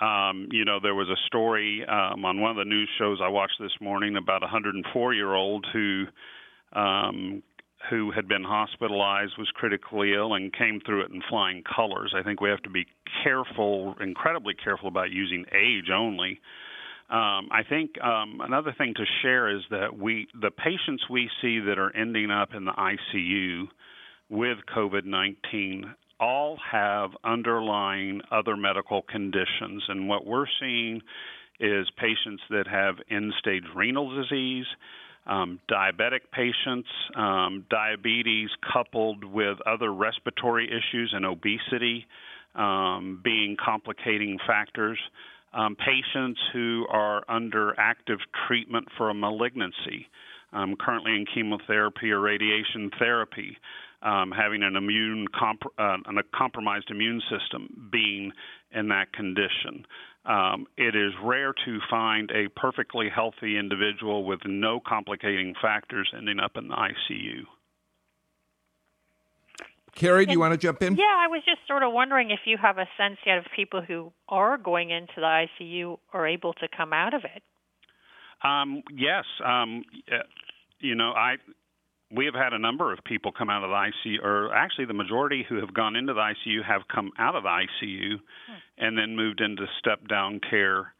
[0.01, 3.29] Um, you know, there was a story um, on one of the news shows I
[3.29, 6.05] watched this morning about a 104 year old who
[6.73, 7.43] um,
[7.91, 12.13] who had been hospitalized, was critically ill, and came through it in flying colors.
[12.17, 12.87] I think we have to be
[13.23, 16.41] careful, incredibly careful about using age only.
[17.11, 21.61] Um, I think um, another thing to share is that we, the patients we see
[21.61, 23.69] that are ending up in the ICU
[24.29, 29.83] with COVID 19 all have underlying other medical conditions.
[29.89, 31.01] And what we're seeing
[31.61, 34.67] is patients that have end stage renal disease,
[35.27, 42.07] um, diabetic patients, um, diabetes coupled with other respiratory issues and obesity
[42.55, 44.99] um, being complicating factors.
[45.53, 50.07] Um, patients who are under active treatment for a malignancy,
[50.53, 53.57] um, currently in chemotherapy or radiation therapy,
[54.03, 58.33] um, having an immune comp- uh, a compromised immune system being
[58.73, 59.87] in that condition.
[60.25, 66.39] Um, it is rare to find a perfectly healthy individual with no complicating factors ending
[66.39, 67.45] up in the ICU.
[69.95, 70.95] Carrie, do you want to jump in?
[70.95, 73.83] Yeah, I was just sort of wondering if you have a sense yet of people
[73.83, 77.43] who are going into the ICU are able to come out of it.
[78.47, 79.83] Um, yes, um,
[80.79, 81.37] you know, I
[82.11, 84.95] we have had a number of people come out of the ICU, or actually the
[84.95, 88.55] majority who have gone into the ICU have come out of the ICU hmm.
[88.79, 90.93] and then moved into step down care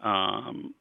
[0.00, 0.74] um,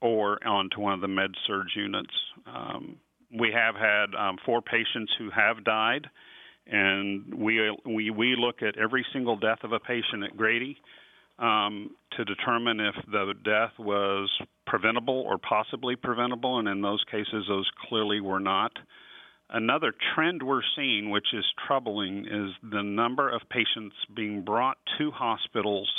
[0.00, 2.14] or onto one of the med surg units.
[2.46, 2.96] Um,
[3.38, 6.06] we have had um, four patients who have died,
[6.66, 10.78] and we, we, we look at every single death of a patient at Grady.
[11.38, 14.30] Um, to determine if the death was
[14.66, 18.72] preventable or possibly preventable, and in those cases, those clearly were not.
[19.52, 25.10] Another trend we're seeing, which is troubling, is the number of patients being brought to
[25.10, 25.90] hospitals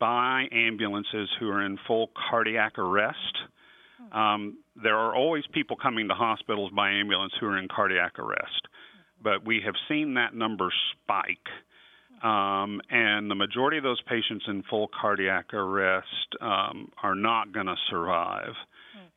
[0.00, 3.36] by ambulances who are in full cardiac arrest.
[4.12, 8.62] Um, there are always people coming to hospitals by ambulance who are in cardiac arrest,
[9.22, 11.38] but we have seen that number spike.
[12.22, 17.66] Um, and the majority of those patients in full cardiac arrest um, are not going
[17.66, 18.54] to survive.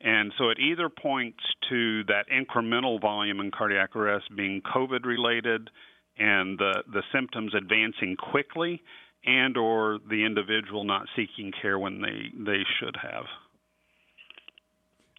[0.02, 5.70] And so it either points to that incremental volume in cardiac arrest being COVID related
[6.18, 8.82] and the, the symptoms advancing quickly
[9.26, 13.26] and or the individual not seeking care when they, they should have.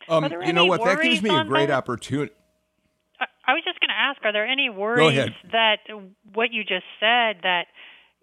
[0.08, 0.82] Um, you know what?
[0.82, 1.76] That gives me a great that?
[1.76, 2.32] opportunity.
[3.46, 5.78] I was just going to ask: Are there any worries that
[6.32, 7.64] what you just said that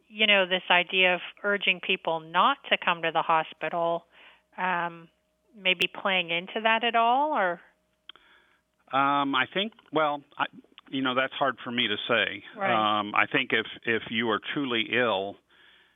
[0.09, 4.05] you know this idea of urging people not to come to the hospital
[4.57, 5.07] um,
[5.61, 7.59] maybe playing into that at all, or?
[8.93, 9.73] Um, I think.
[9.91, 10.45] Well, I,
[10.89, 12.43] you know, that's hard for me to say.
[12.57, 12.99] Right.
[12.99, 15.35] Um, I think if if you are truly ill,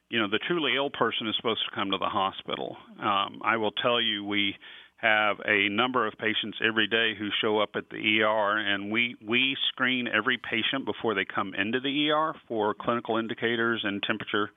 [0.09, 2.75] you know, the truly ill person is supposed to come to the hospital.
[2.99, 4.55] Um, I will tell you, we
[4.97, 9.15] have a number of patients every day who show up at the ER, and we
[9.25, 14.51] we screen every patient before they come into the ER for clinical indicators and temperature,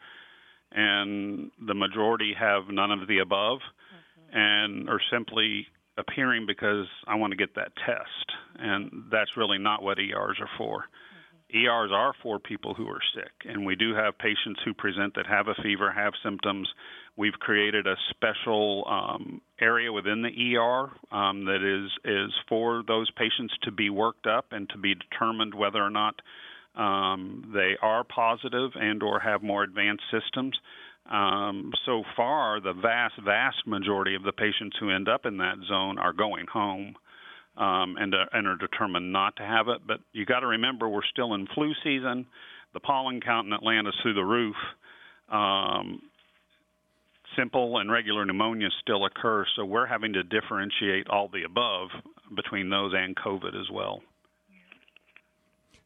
[0.72, 3.60] and the majority have none of the above
[4.34, 5.66] and are simply
[5.96, 8.32] appearing because I want to get that test.
[8.58, 10.80] And that's really not what ERs are for.
[10.80, 11.66] Mm-hmm.
[11.66, 15.26] ERs are for people who are sick, and we do have patients who present that
[15.26, 16.68] have a fever, have symptoms.
[17.16, 23.08] We've created a special um, area within the ER um, that is is for those
[23.12, 26.16] patients to be worked up and to be determined whether or not
[26.74, 30.58] um, they are positive and or have more advanced systems.
[31.10, 35.56] Um, so far, the vast, vast majority of the patients who end up in that
[35.68, 36.96] zone are going home.
[37.56, 39.78] um, and uh, and are determined not to have it.
[39.86, 42.26] But you got to remember, we're still in flu season.
[42.72, 44.56] The pollen count in Atlanta is through the roof.
[45.30, 46.02] Um,
[47.36, 51.88] simple and regular pneumonia still occur, so we're having to differentiate all the above
[52.34, 54.02] between those and COVID as well.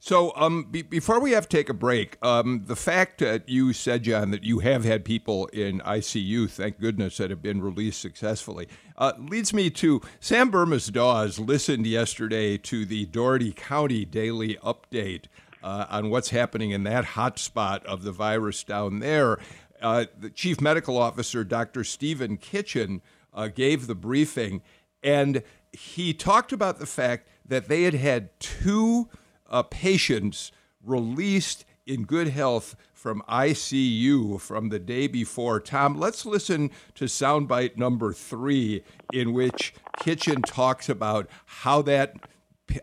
[0.01, 3.73] So, um, be- before we have to take a break, um, the fact that you
[3.73, 8.01] said, John, that you have had people in ICU, thank goodness, that have been released
[8.01, 14.55] successfully, uh, leads me to Sam Bermas Dawes listened yesterday to the Dougherty County Daily
[14.63, 15.25] Update
[15.65, 19.39] uh, on what's happening in that hotspot of the virus down there.
[19.83, 21.83] Uh, the Chief Medical Officer, Dr.
[21.83, 23.03] Stephen Kitchen,
[23.35, 24.63] uh, gave the briefing,
[25.03, 25.43] and
[25.73, 29.09] he talked about the fact that they had had two
[29.49, 30.53] uh, patients
[30.85, 35.61] released in good health from ICU from the day before.
[35.61, 38.83] Tom, let's listen to soundbite number three,
[39.13, 42.17] in which Kitchen talks about how that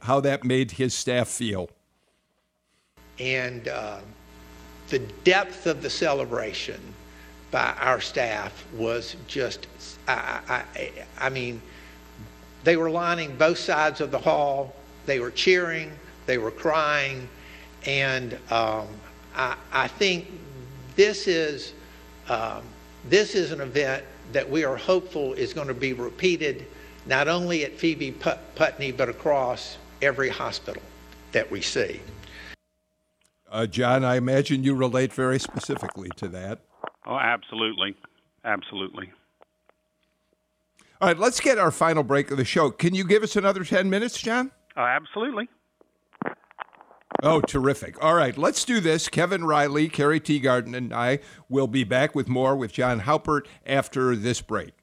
[0.01, 1.69] how that made his staff feel.
[3.19, 3.99] And uh,
[4.89, 6.81] the depth of the celebration
[7.51, 9.67] by our staff was just,
[10.07, 11.61] I, I, I mean,
[12.63, 14.73] they were lining both sides of the hall.
[15.05, 15.91] They were cheering
[16.25, 17.27] they were crying.
[17.85, 18.87] And um,
[19.35, 20.27] I, I, think
[20.95, 21.73] this is,
[22.29, 22.63] um,
[23.09, 26.65] this is an event that we are hopeful is going to be repeated
[27.05, 30.81] not only at Phoebe Put- Putney, but across every hospital
[31.31, 31.99] that we see.
[33.51, 36.59] Uh, John, I imagine you relate very specifically to that.
[37.05, 37.95] Oh, absolutely.
[38.43, 39.11] Absolutely.
[41.01, 42.71] All right, let's get our final break of the show.
[42.71, 44.51] Can you give us another 10 minutes, John?
[44.75, 45.49] Uh, absolutely.
[47.23, 48.01] Oh, terrific.
[48.03, 49.07] All right, let's do this.
[49.07, 54.15] Kevin Riley, Carrie Teegardin, and I will be back with more with John Haupert after
[54.15, 54.73] this break.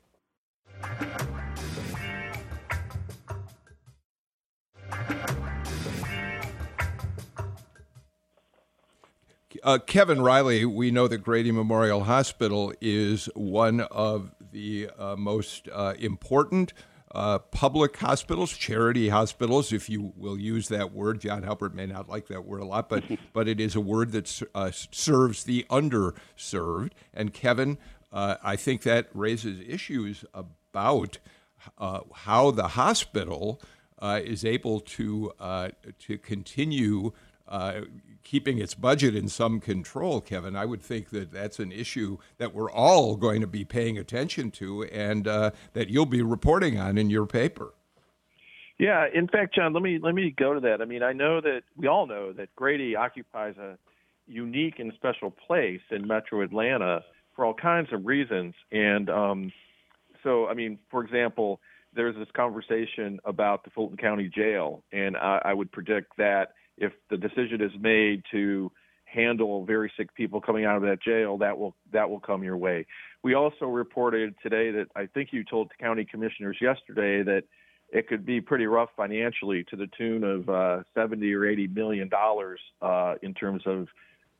[9.62, 15.68] Uh, Kevin Riley, we know that Grady Memorial Hospital is one of the uh, most
[15.72, 16.72] uh, important
[17.14, 21.20] uh, public hospitals, charity hospitals, if you will use that word.
[21.20, 24.12] John Haupert may not like that word a lot, but but it is a word
[24.12, 26.92] that uh, serves the underserved.
[27.12, 27.78] And Kevin,
[28.12, 31.18] uh, I think that raises issues about
[31.78, 33.60] uh, how the hospital
[33.98, 35.68] uh, is able to uh,
[36.00, 37.12] to continue
[38.22, 42.54] keeping its budget in some control, Kevin, I would think that that's an issue that
[42.54, 46.98] we're all going to be paying attention to and uh, that you'll be reporting on
[46.98, 47.74] in your paper.
[48.78, 50.80] Yeah, in fact, John, let me let me go to that.
[50.80, 53.78] I mean, I know that we all know that Grady occupies a
[54.26, 57.04] unique and special place in Metro Atlanta
[57.36, 59.52] for all kinds of reasons, and um,
[60.22, 61.60] so I mean, for example,
[61.94, 66.92] there's this conversation about the Fulton County Jail, and I, I would predict that if
[67.10, 68.70] the decision is made to
[69.04, 72.56] handle very sick people coming out of that jail, that will that will come your
[72.56, 72.86] way.
[73.22, 77.44] We also reported today that I think you told the county commissioners yesterday that
[77.90, 82.08] it could be pretty rough financially to the tune of uh, 70 or 80 million
[82.08, 83.88] dollars uh, in terms of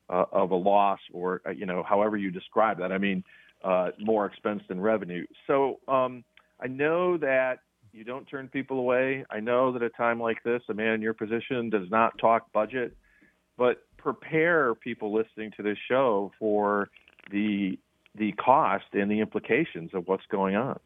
[0.08, 2.92] uh, of a loss or uh, you know however you describe that.
[2.92, 3.22] I mean
[3.62, 5.24] uh, more expense than revenue.
[5.46, 6.24] So um,
[6.60, 7.60] I know that
[7.92, 9.24] you don't turn people away.
[9.30, 12.18] I know that at a time like this, a man in your position does not
[12.18, 12.96] talk budget,
[13.58, 16.88] but prepare people listening to this show for
[17.30, 17.78] the
[18.14, 20.78] the cost and the implications of what's going on.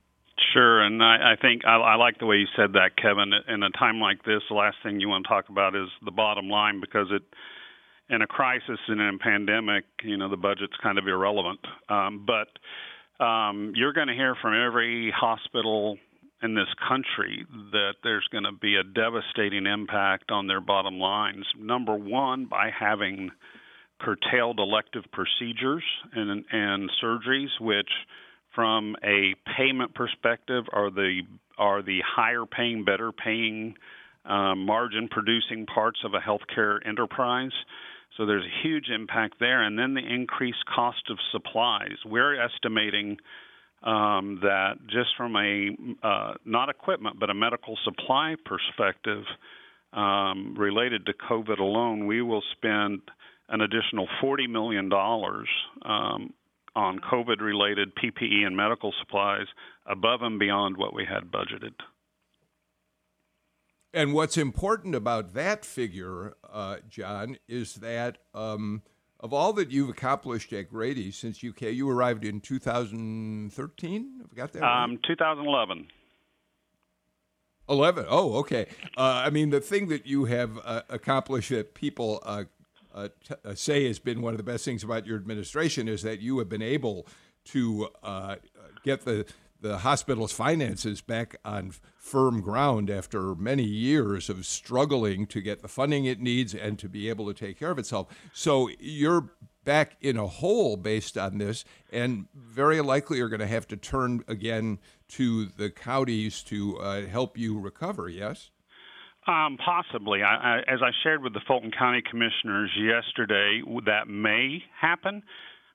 [0.53, 3.33] Sure, and I, I think I, I like the way you said that, Kevin.
[3.49, 6.11] In a time like this, the last thing you want to talk about is the
[6.11, 7.23] bottom line because it,
[8.13, 11.61] in a crisis and in a pandemic, you know, the budget's kind of irrelevant.
[11.89, 15.99] Um, but um, you're going to hear from every hospital
[16.47, 21.45] in this country that there's going to be a devastating impact on their bottom lines.
[21.59, 23.31] Number one, by having
[24.01, 25.83] curtailed elective procedures
[26.13, 27.91] and, and surgeries, which,
[28.55, 31.23] from a payment perspective, are the
[31.59, 33.75] are the higher paying, better paying,
[34.27, 37.53] uh, margin producing parts of a healthcare enterprise.
[38.17, 41.97] So there's a huge impact there, and then the increased cost of supplies.
[42.05, 43.19] We're estimating
[43.83, 49.25] um, that just from a uh, not equipment but a medical supply perspective
[49.93, 53.01] um, related to COVID alone, we will spend
[53.49, 56.33] an additional $40 million um,
[56.75, 59.47] on COVID related PPE and medical supplies
[59.87, 61.73] above and beyond what we had budgeted.
[63.95, 68.83] And what's important about that figure, uh, John, is that um,
[69.21, 74.13] of all that you've accomplished at Grady since UK, you arrived in 2013.
[74.21, 74.63] Have got that?
[74.63, 75.87] Um, 2011.
[77.69, 78.07] 11.
[78.09, 78.67] Oh, okay.
[78.97, 82.45] Uh, I mean, the thing that you have uh, accomplished that people uh,
[82.95, 86.03] uh t- uh, say has been one of the best things about your administration is
[86.03, 87.07] that you have been able
[87.47, 88.37] to uh,
[88.85, 89.27] get the
[89.61, 95.69] the hospital's finances back on firm ground after many years of struggling to get the
[95.69, 98.09] funding it needs and to be able to take care of itself.
[98.33, 99.31] So you're
[99.65, 103.77] back in a hole based on this, and very likely are going to have to
[103.77, 104.79] turn again
[105.09, 108.09] to the counties to uh, help you recover.
[108.09, 108.51] Yes.
[109.27, 110.23] Um, possibly.
[110.23, 115.25] I, I, as I shared with the Fulton County Commissioners yesterday, that may happen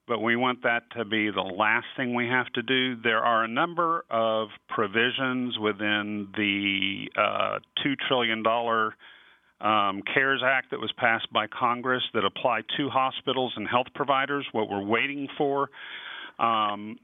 [0.08, 2.96] but we want that to be the last thing we have to do.
[3.02, 8.44] There are a number of provisions within the uh, $2 trillion
[9.62, 14.46] um, CARES Act that was passed by Congress that apply to hospitals and health providers.
[14.52, 15.70] What we're waiting for
[16.40, 16.98] um,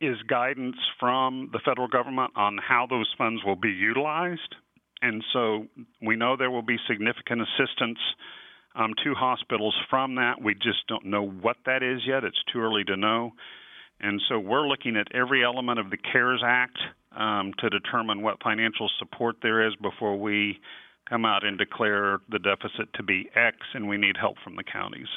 [0.00, 4.54] is guidance from the federal government on how those funds will be utilized.
[5.02, 5.66] And so
[6.02, 7.98] we know there will be significant assistance
[8.74, 10.42] um, to hospitals from that.
[10.42, 12.24] We just don't know what that is yet.
[12.24, 13.32] It's too early to know.
[14.00, 16.78] And so we're looking at every element of the CARES Act
[17.16, 20.60] um, to determine what financial support there is before we
[21.08, 24.62] come out and declare the deficit to be X and we need help from the
[24.62, 25.08] counties.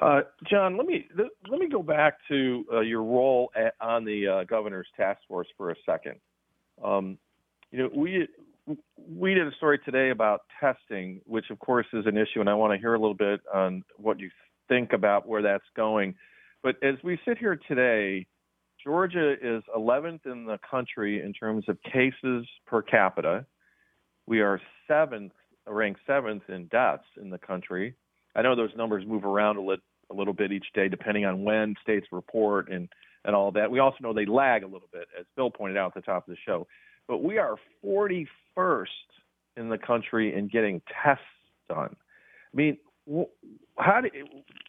[0.00, 4.26] Uh, John, let me let me go back to uh, your role at, on the
[4.28, 6.16] uh, governor's task force for a second.
[6.84, 7.16] Um,
[7.70, 8.28] you know, we
[8.96, 12.54] we did a story today about testing, which of course is an issue, and I
[12.54, 14.30] want to hear a little bit on what you
[14.68, 16.14] think about where that's going.
[16.62, 18.26] But as we sit here today,
[18.82, 23.46] Georgia is 11th in the country in terms of cases per capita.
[24.26, 25.32] We are seventh,
[25.66, 27.94] ranked seventh in deaths in the country.
[28.34, 31.44] I know those numbers move around a, lit, a little bit each day depending on
[31.44, 32.88] when states report and
[33.24, 33.68] and all that.
[33.72, 36.28] We also know they lag a little bit, as Bill pointed out at the top
[36.28, 36.68] of the show
[37.08, 37.56] but we are
[38.56, 38.86] 41st
[39.56, 41.24] in the country in getting tests
[41.68, 41.94] done.
[42.52, 42.78] I mean,
[43.78, 44.08] how do,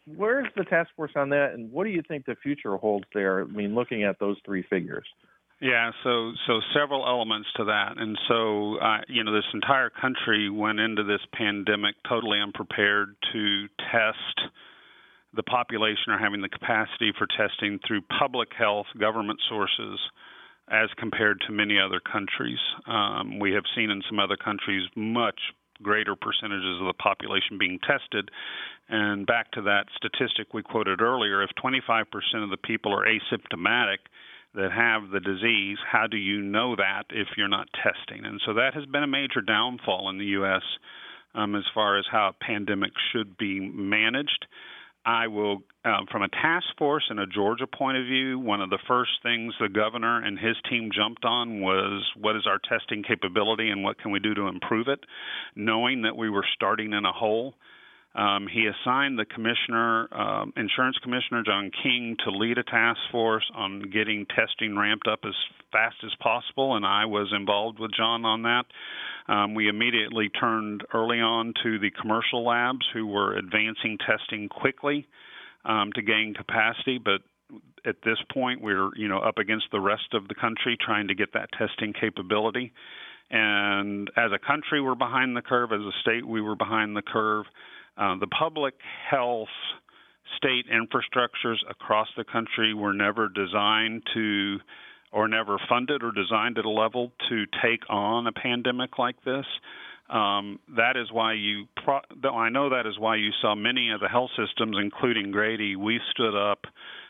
[0.06, 3.42] where's the task force on that, and what do you think the future holds there?
[3.42, 5.06] I mean, looking at those three figures.
[5.60, 10.48] Yeah, so so several elements to that, and so uh, you know this entire country
[10.48, 14.52] went into this pandemic totally unprepared to test
[15.34, 19.98] the population or having the capacity for testing through public health government sources
[20.70, 22.58] as compared to many other countries.
[22.86, 25.40] Um, we have seen in some other countries much
[25.82, 28.30] greater percentages of the population being tested.
[28.88, 32.04] And back to that statistic we quoted earlier if 25%
[32.42, 33.98] of the people are asymptomatic,
[34.54, 38.24] that have the disease, how do you know that if you're not testing?
[38.24, 40.62] And so that has been a major downfall in the U.S.
[41.34, 44.46] Um, as far as how a pandemic should be managed.
[45.08, 48.68] I will, um, from a task force and a Georgia point of view, one of
[48.68, 53.02] the first things the governor and his team jumped on was what is our testing
[53.02, 55.00] capability and what can we do to improve it,
[55.56, 57.54] knowing that we were starting in a hole.
[58.14, 63.44] Um, he assigned the commissioner, um, insurance commissioner John King, to lead a task force
[63.54, 65.34] on getting testing ramped up as
[65.70, 68.64] fast as possible, and I was involved with John on that.
[69.28, 75.06] Um, we immediately turned early on to the commercial labs who were advancing testing quickly
[75.64, 77.20] um, to gain capacity, but
[77.86, 81.14] at this point we're you know up against the rest of the country trying to
[81.14, 82.72] get that testing capability.
[83.30, 85.70] And as a country, we're behind the curve.
[85.72, 87.44] As a state, we were behind the curve.
[87.98, 88.74] Uh, the public
[89.10, 89.48] health
[90.36, 94.58] state infrastructures across the country were never designed to
[95.10, 99.46] or never funded or designed at a level to take on a pandemic like this.
[100.10, 101.66] Um, that is why you.
[101.84, 105.76] Pro- I know that is why you saw many of the health systems, including Grady.
[105.76, 106.60] We stood up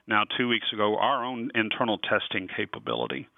[0.08, 3.28] now two weeks ago our own internal testing capability,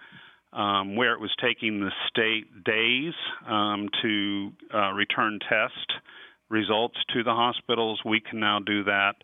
[0.53, 3.12] um, where it was taking the state days
[3.46, 5.92] um, to uh, return test
[6.51, 8.01] results to the hospitals.
[8.05, 9.14] We can now do that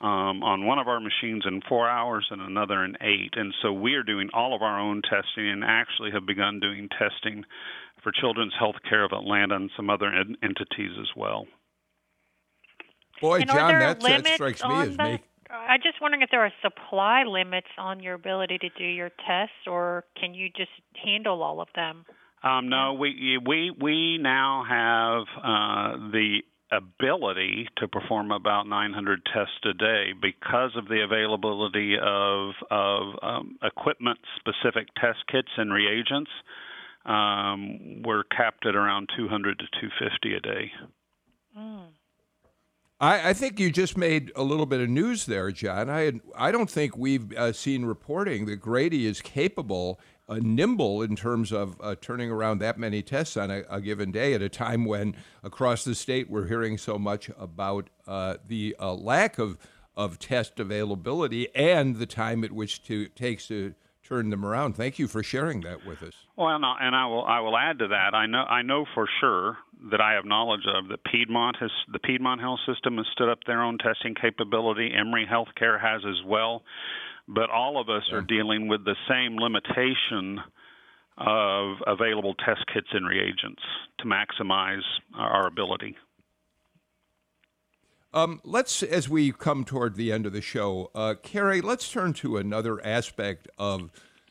[0.00, 3.32] um, on one of our machines in four hours and another in eight.
[3.36, 6.88] And so we are doing all of our own testing and actually have begun doing
[6.90, 7.44] testing
[8.02, 11.46] for Children's Health Care of Atlanta and some other ed- entities as well.
[13.20, 15.22] Boy, and John, that, that strikes me as me.
[15.50, 19.54] I'm just wondering if there are supply limits on your ability to do your tests,
[19.66, 20.70] or can you just
[21.02, 22.04] handle all of them?
[22.42, 26.40] Um, no, we we we now have uh, the
[26.76, 33.56] ability to perform about 900 tests a day because of the availability of, of um,
[33.62, 36.30] equipment specific test kits and reagents.
[37.04, 40.72] Um, we're capped at around 200 to 250 a day.
[41.58, 41.86] Mm.
[43.00, 45.90] I, I, think you just made a little bit of news there, John.
[45.90, 51.16] I I don't think we've uh, seen reporting that Grady is capable uh, nimble in
[51.16, 54.48] terms of uh, turning around that many tests on a, a, given day at a
[54.48, 59.58] time when across the state we're hearing so much about uh, the uh, lack of,
[59.96, 64.74] of test availability and the time at which to takes to turn them around.
[64.74, 66.12] Thank you for sharing that with us.
[66.36, 68.14] Well, and I, and I will I will add to that.
[68.14, 69.56] I know I know for sure
[69.90, 73.38] that I have knowledge of that Piedmont has the Piedmont Health System has stood up
[73.46, 74.92] their own testing capability.
[74.94, 76.62] Emory Healthcare has as well
[77.28, 80.40] but all of us are dealing with the same limitation
[81.16, 83.62] of available test kits and reagents
[83.98, 84.82] to maximize
[85.16, 85.96] our ability.
[88.12, 92.12] Um, let's, as we come toward the end of the show, uh, Carrie, let's turn
[92.14, 93.90] to another aspect of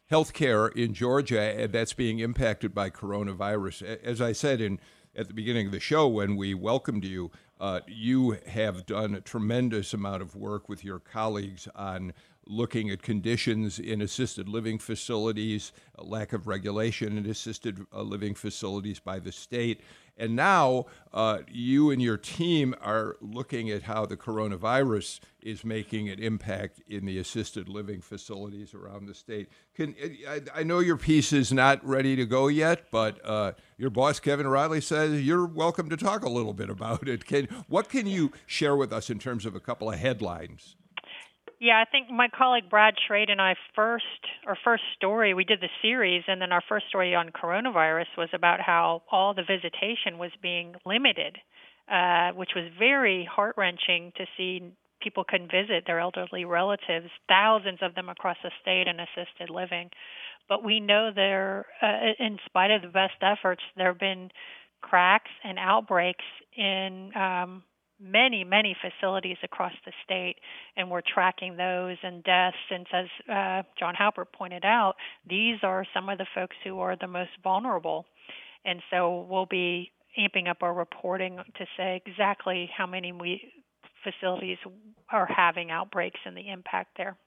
[0.10, 4.00] healthcare in Georgia that's being impacted by coronavirus.
[4.04, 4.80] As I said in
[5.16, 9.22] at the beginning of the show when we welcomed you, uh, you have done a
[9.22, 12.14] tremendous amount of work with your colleagues on
[12.46, 19.00] looking at conditions in assisted living facilities, lack of regulation in assisted uh, living facilities
[19.00, 19.82] by the state.
[20.16, 26.10] And now uh, you and your team are looking at how the coronavirus is making
[26.10, 29.50] an impact in the assisted living facilities around the state.
[29.74, 29.96] Can
[30.28, 34.20] I, I know your piece is not ready to go yet, but uh, your boss
[34.20, 37.26] Kevin Riley says you're welcome to talk a little bit about it.
[37.26, 40.76] Can what can you share with us in terms of a couple of headlines?
[41.64, 44.04] Yeah, I think my colleague Brad Schrade and I first
[44.46, 48.28] our first story we did the series, and then our first story on coronavirus was
[48.34, 51.38] about how all the visitation was being limited,
[51.90, 57.80] uh, which was very heart wrenching to see people couldn't visit their elderly relatives, thousands
[57.82, 59.90] of them across the state in assisted living.
[60.50, 64.32] But we know there, uh, in spite of the best efforts, there have been
[64.82, 66.26] cracks and outbreaks
[66.58, 67.64] in um,
[68.04, 70.36] many, many facilities across the state,
[70.76, 72.58] and we're tracking those and deaths.
[72.70, 74.96] And as uh, John Haupert pointed out,
[75.28, 78.06] these are some of the folks who are the most vulnerable.
[78.66, 83.52] And so we'll be amping up our reporting to say exactly how many we,
[84.04, 84.58] facilities
[85.10, 87.18] are having outbreaks and the impact there.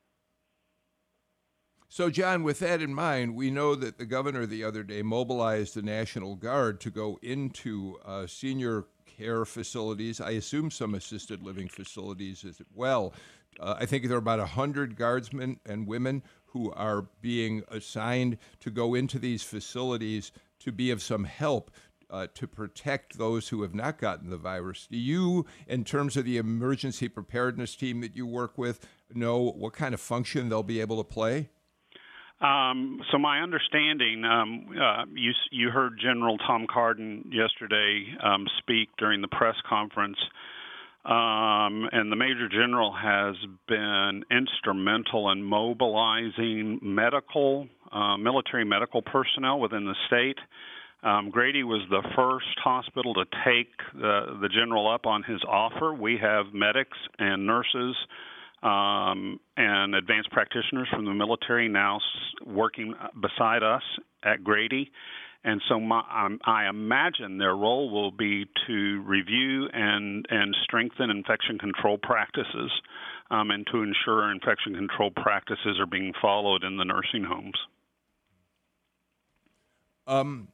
[1.88, 5.74] So, John, with that in mind, we know that the governor the other day mobilized
[5.74, 11.68] the National Guard to go into uh, senior care facilities, I assume some assisted living
[11.68, 13.14] facilities as well.
[13.58, 18.70] Uh, I think there are about 100 guardsmen and women who are being assigned to
[18.70, 21.70] go into these facilities to be of some help
[22.10, 24.86] uh, to protect those who have not gotten the virus.
[24.90, 29.72] Do you, in terms of the emergency preparedness team that you work with, know what
[29.72, 31.48] kind of function they'll be able to play?
[32.40, 38.90] Um, so my understanding, um, uh, you you heard General Tom Carden yesterday um, speak
[38.98, 40.18] during the press conference,
[41.06, 43.36] um, and the Major General has
[43.68, 50.38] been instrumental in mobilizing medical, uh, military medical personnel within the state.
[51.02, 55.94] Um, Grady was the first hospital to take the, the general up on his offer.
[55.94, 57.96] We have medics and nurses
[58.66, 62.00] um, and advanced practitioners from the military now
[62.44, 63.82] working beside us
[64.24, 64.90] at Grady.
[65.44, 71.10] And so my, um, I imagine their role will be to review and, and strengthen
[71.10, 72.72] infection control practices
[73.30, 77.54] um, and to ensure infection control practices are being followed in the nursing homes.
[80.08, 80.48] Um,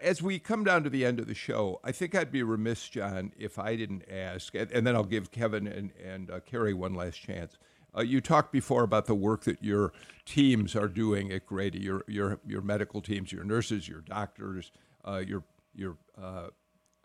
[0.00, 2.88] as we come down to the end of the show, I think I'd be remiss,
[2.88, 6.74] John, if I didn't ask, and, and then I'll give Kevin and, and uh, Carrie
[6.74, 7.56] one last chance.
[7.96, 9.92] Uh, you talked before about the work that your
[10.26, 14.70] teams are doing at Grady, your your your medical teams, your nurses, your doctors,
[15.06, 16.48] uh, your your uh,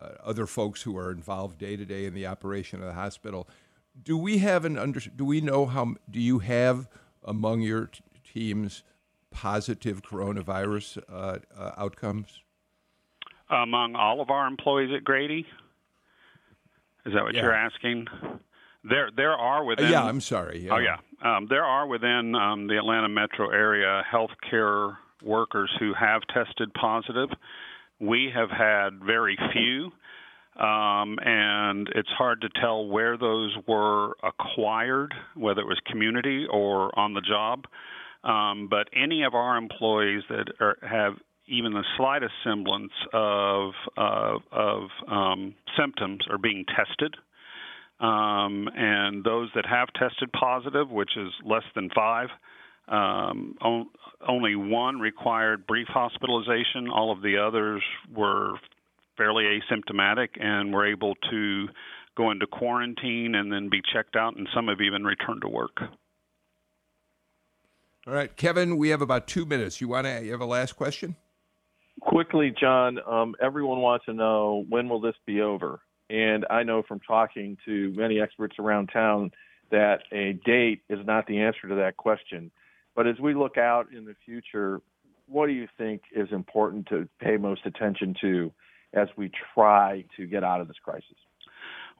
[0.01, 3.47] uh, other folks who are involved day to day in the operation of the hospital.
[4.03, 4.99] Do we have an under?
[4.99, 5.95] Do we know how?
[6.09, 6.89] Do you have
[7.23, 8.01] among your t-
[8.33, 8.83] teams
[9.29, 11.39] positive coronavirus uh,
[11.77, 12.41] outcomes?
[13.51, 15.45] Among all of our employees at Grady?
[17.05, 17.41] Is that what yeah.
[17.41, 18.07] you're asking?
[18.83, 19.85] There, there are within.
[19.85, 20.65] Uh, yeah, I'm sorry.
[20.65, 20.73] Yeah.
[20.73, 20.97] Oh, yeah.
[21.23, 27.29] Um, there are within um, the Atlanta metro area healthcare workers who have tested positive.
[27.99, 29.91] We have had very few,
[30.59, 36.97] um, and it's hard to tell where those were acquired, whether it was community or
[36.97, 37.65] on the job.
[38.23, 41.13] Um, but any of our employees that are, have
[41.51, 47.15] even the slightest semblance of uh, of um, symptoms are being tested.
[47.99, 52.29] Um, and those that have tested positive, which is less than five,
[52.87, 53.89] um, on,
[54.27, 56.89] only one required brief hospitalization.
[56.91, 57.83] All of the others
[58.15, 58.53] were
[59.17, 61.67] fairly asymptomatic and were able to
[62.17, 65.77] go into quarantine and then be checked out, and some have even returned to work.
[68.07, 69.79] All right, Kevin, we have about two minutes.
[69.79, 71.15] You want to you have a last question?
[71.99, 72.99] Quickly, John.
[73.07, 75.81] Um, everyone wants to know when will this be over?
[76.09, 79.31] And I know from talking to many experts around town
[79.71, 82.51] that a date is not the answer to that question.
[82.95, 84.81] But as we look out in the future,
[85.27, 88.51] what do you think is important to pay most attention to
[88.93, 91.15] as we try to get out of this crisis?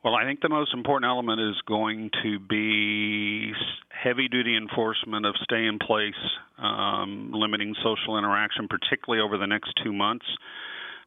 [0.04, 3.54] Well, I think the most important element is going to be
[3.89, 6.14] heavy duty enforcement of stay in place,
[6.58, 10.26] um, limiting social interaction, particularly over the next two months.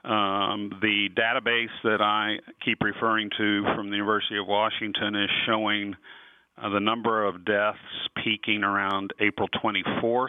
[0.04, 5.96] Um, the database that I keep referring to from the University of Washington is showing
[6.56, 7.78] uh, the number of deaths
[8.22, 10.28] peaking around April 24th.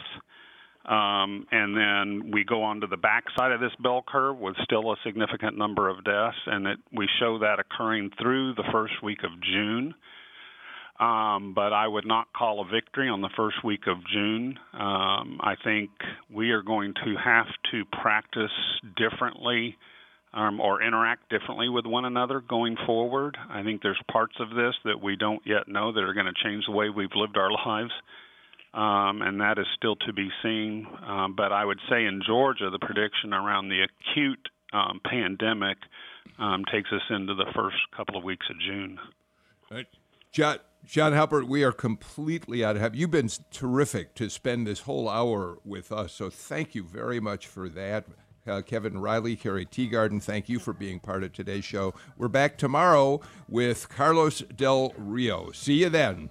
[0.87, 4.91] Um, and then we go on to the backside of this bell curve with still
[4.91, 9.23] a significant number of deaths, and it, we show that occurring through the first week
[9.23, 9.95] of June.
[10.99, 14.57] Um, but I would not call a victory on the first week of June.
[14.73, 15.89] Um, I think
[16.33, 18.51] we are going to have to practice
[18.95, 19.75] differently
[20.33, 23.37] um, or interact differently with one another going forward.
[23.49, 26.43] I think there's parts of this that we don't yet know that are going to
[26.43, 27.91] change the way we've lived our lives
[28.75, 30.85] um, and that is still to be seen.
[31.07, 35.77] Um, but I would say in Georgia, the prediction around the acute um, pandemic
[36.37, 38.99] um, takes us into the first couple of weeks of June.
[39.71, 39.87] Right.
[40.33, 42.95] John, John Haupert, we are completely out of have.
[42.95, 47.47] You've been terrific to spend this whole hour with us, so thank you very much
[47.47, 48.05] for that.
[48.45, 51.95] Uh, Kevin Riley, Carrie Teegardin, thank you for being part of today's show.
[52.17, 55.51] We're back tomorrow with Carlos Del Rio.
[55.51, 56.29] See you then.